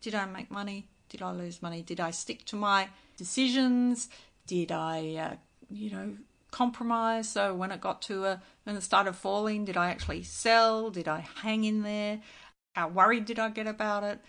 did 0.00 0.14
I 0.14 0.26
make 0.26 0.50
money? 0.50 0.86
Did 1.08 1.20
I 1.20 1.32
lose 1.32 1.60
money? 1.62 1.82
Did 1.82 1.98
I 1.98 2.12
stick 2.12 2.44
to 2.46 2.56
my 2.56 2.88
decisions? 3.16 4.08
Did 4.46 4.70
I, 4.70 5.16
uh, 5.16 5.36
you 5.70 5.90
know, 5.90 6.16
compromise? 6.52 7.28
So 7.28 7.54
when 7.54 7.72
it 7.72 7.80
got 7.80 8.00
to 8.02 8.24
a, 8.26 8.42
when 8.62 8.76
it 8.76 8.82
started 8.82 9.14
falling, 9.14 9.64
did 9.64 9.76
I 9.76 9.90
actually 9.90 10.22
sell? 10.22 10.90
Did 10.90 11.08
I 11.08 11.26
hang 11.42 11.64
in 11.64 11.82
there? 11.82 12.20
How 12.74 12.86
worried 12.88 13.24
did 13.24 13.40
I 13.40 13.50
get 13.50 13.66
about 13.66 14.04
it? 14.04 14.20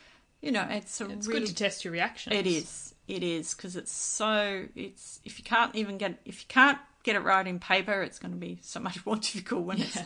You 0.42 0.52
know, 0.52 0.66
it's 0.70 1.00
a 1.00 1.10
It's 1.10 1.28
really 1.28 1.42
good 1.42 1.48
to 1.50 1.56
test 1.56 1.86
your 1.86 1.94
reaction. 1.94 2.34
it 2.34 2.48
is. 2.48 2.96
It 3.08 3.22
is 3.24 3.54
because 3.54 3.76
it's 3.76 3.92
so. 3.92 4.66
It's 4.76 5.20
if 5.24 5.38
you 5.38 5.44
can't 5.46 5.76
even 5.76 5.98
get 5.98 6.20
if 6.26 6.42
you 6.42 6.48
can't 6.50 6.78
get 7.04 7.16
it 7.16 7.20
right 7.20 7.46
in 7.46 7.60
paper, 7.60 8.02
it's 8.02 8.18
going 8.20 8.32
to 8.34 8.38
be 8.40 8.60
so 8.62 8.80
much 8.80 9.06
more 9.06 9.16
difficult 9.28 9.64
when 9.66 9.82
it's 9.82 9.98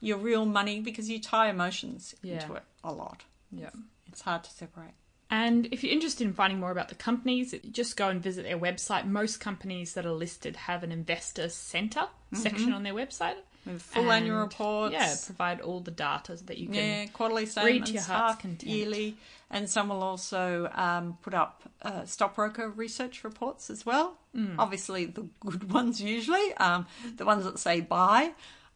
your 0.00 0.18
real 0.18 0.44
money 0.44 0.80
because 0.80 1.08
you 1.08 1.20
tie 1.20 1.48
emotions 1.48 2.14
Yeah. 2.22 2.34
into 2.42 2.54
it 2.54 2.62
a 2.84 2.92
lot. 2.92 3.24
Yeah. 3.52 3.70
It's 4.06 4.20
hard 4.22 4.44
to 4.44 4.50
separate. 4.50 4.94
And 5.30 5.68
if 5.70 5.84
you're 5.84 5.92
interested 5.92 6.26
in 6.26 6.32
finding 6.32 6.58
more 6.58 6.72
about 6.72 6.88
the 6.88 6.96
companies, 6.96 7.54
just 7.70 7.96
go 7.96 8.08
and 8.08 8.20
visit 8.20 8.42
their 8.42 8.58
website. 8.58 9.06
Most 9.06 9.38
companies 9.38 9.94
that 9.94 10.04
are 10.04 10.12
listed 10.12 10.56
have 10.56 10.82
an 10.82 10.90
investor 10.90 11.48
center 11.48 12.08
section 12.32 12.72
on 12.72 12.82
their 12.82 12.94
website. 12.94 13.36
With 13.66 13.82
full 13.82 14.10
annual 14.10 14.40
reports. 14.40 14.92
Yeah, 14.92 15.14
provide 15.24 15.60
all 15.60 15.80
the 15.80 15.90
data 15.90 16.36
that 16.46 16.58
you 16.58 16.66
can. 16.66 16.74
Yeah, 16.74 17.06
quarterly 17.12 17.42
read 17.42 17.50
statements, 17.50 17.90
to 17.90 17.94
your 17.94 18.02
heart's 18.02 18.42
half 18.42 18.62
yearly, 18.64 19.16
and 19.50 19.68
some 19.68 19.90
will 19.90 20.02
also 20.02 20.70
um, 20.74 21.18
put 21.20 21.34
up 21.34 21.62
uh, 21.82 22.06
stockbroker 22.06 22.70
research 22.70 23.22
reports 23.22 23.68
as 23.68 23.84
well. 23.84 24.16
Hmm. 24.34 24.58
Obviously, 24.58 25.06
the 25.06 25.26
good 25.40 25.72
ones 25.72 26.00
usually, 26.00 26.54
um, 26.54 26.86
the 27.16 27.26
ones 27.26 27.44
that 27.44 27.58
say 27.58 27.80
buy. 27.80 28.32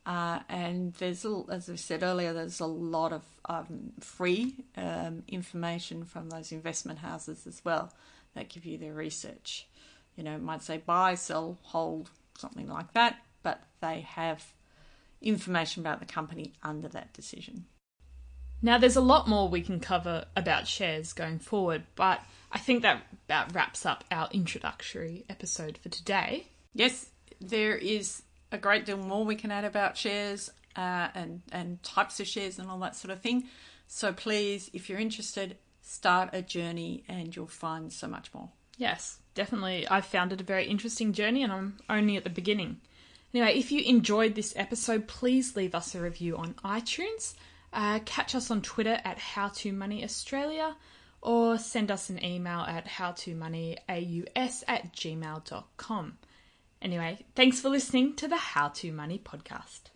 Uh, 0.06 0.40
and 0.48 0.92
there's, 0.94 1.24
a, 1.24 1.42
as 1.50 1.70
I 1.70 1.76
said 1.76 2.02
earlier, 2.02 2.32
there's 2.32 2.60
a 2.60 2.66
lot 2.66 3.12
of 3.12 3.22
um, 3.46 3.92
free 4.00 4.54
um, 4.76 5.22
information 5.28 6.04
from 6.04 6.28
those 6.28 6.52
investment 6.52 6.98
houses 6.98 7.46
as 7.46 7.64
well 7.64 7.92
that 8.34 8.50
give 8.50 8.66
you 8.66 8.76
their 8.76 8.92
research. 8.92 9.66
You 10.16 10.24
know, 10.24 10.34
it 10.34 10.42
might 10.42 10.62
say 10.62 10.76
buy, 10.78 11.14
sell, 11.14 11.58
hold, 11.62 12.10
something 12.38 12.68
like 12.68 12.92
that, 12.92 13.16
but 13.42 13.62
they 13.80 14.00
have 14.00 14.44
information 15.22 15.82
about 15.82 16.00
the 16.00 16.06
company 16.06 16.52
under 16.62 16.88
that 16.88 17.12
decision. 17.14 17.64
Now, 18.60 18.78
there's 18.78 18.96
a 18.96 19.00
lot 19.00 19.28
more 19.28 19.48
we 19.48 19.60
can 19.60 19.80
cover 19.80 20.24
about 20.36 20.66
shares 20.66 21.12
going 21.12 21.38
forward, 21.38 21.82
but 21.96 22.20
I 22.52 22.58
think 22.58 22.82
that 22.82 23.02
about 23.26 23.54
wraps 23.54 23.84
up 23.84 24.04
our 24.10 24.28
introductory 24.32 25.24
episode 25.28 25.78
for 25.78 25.88
today. 25.88 26.48
Yes, 26.74 27.10
there 27.40 27.76
is 27.76 28.22
a 28.54 28.58
great 28.58 28.86
deal 28.86 28.96
more 28.96 29.24
we 29.24 29.36
can 29.36 29.50
add 29.50 29.64
about 29.64 29.96
shares 29.96 30.50
uh, 30.76 31.08
and 31.14 31.42
and 31.52 31.82
types 31.82 32.20
of 32.20 32.26
shares 32.26 32.58
and 32.58 32.70
all 32.70 32.78
that 32.78 32.96
sort 32.96 33.12
of 33.12 33.20
thing. 33.20 33.44
So 33.86 34.12
please, 34.12 34.70
if 34.72 34.88
you're 34.88 34.98
interested, 34.98 35.58
start 35.82 36.30
a 36.32 36.42
journey 36.42 37.04
and 37.08 37.34
you'll 37.34 37.46
find 37.46 37.92
so 37.92 38.08
much 38.08 38.32
more. 38.32 38.48
Yes, 38.78 39.18
definitely. 39.34 39.86
I've 39.86 40.06
found 40.06 40.32
it 40.32 40.40
a 40.40 40.44
very 40.44 40.66
interesting 40.66 41.12
journey 41.12 41.42
and 41.42 41.52
I'm 41.52 41.78
only 41.88 42.16
at 42.16 42.24
the 42.24 42.30
beginning. 42.30 42.80
Anyway, 43.32 43.58
if 43.58 43.70
you 43.70 43.82
enjoyed 43.82 44.34
this 44.34 44.54
episode, 44.56 45.06
please 45.06 45.56
leave 45.56 45.74
us 45.74 45.94
a 45.94 46.00
review 46.00 46.36
on 46.36 46.54
iTunes. 46.64 47.34
Uh, 47.72 47.98
catch 48.04 48.34
us 48.34 48.50
on 48.50 48.62
Twitter 48.62 48.98
at 49.04 49.18
HowToMoneyAustralia 49.18 50.74
or 51.24 51.58
send 51.58 51.90
us 51.90 52.10
an 52.10 52.22
email 52.24 52.60
at 52.60 52.86
howtomoneyaus 52.86 54.62
at 54.68 54.92
gmail.com. 54.92 56.18
Anyway, 56.84 57.24
thanks 57.34 57.60
for 57.60 57.70
listening 57.70 58.14
to 58.14 58.28
the 58.28 58.36
How 58.36 58.68
to 58.68 58.92
Money 58.92 59.18
podcast. 59.18 59.93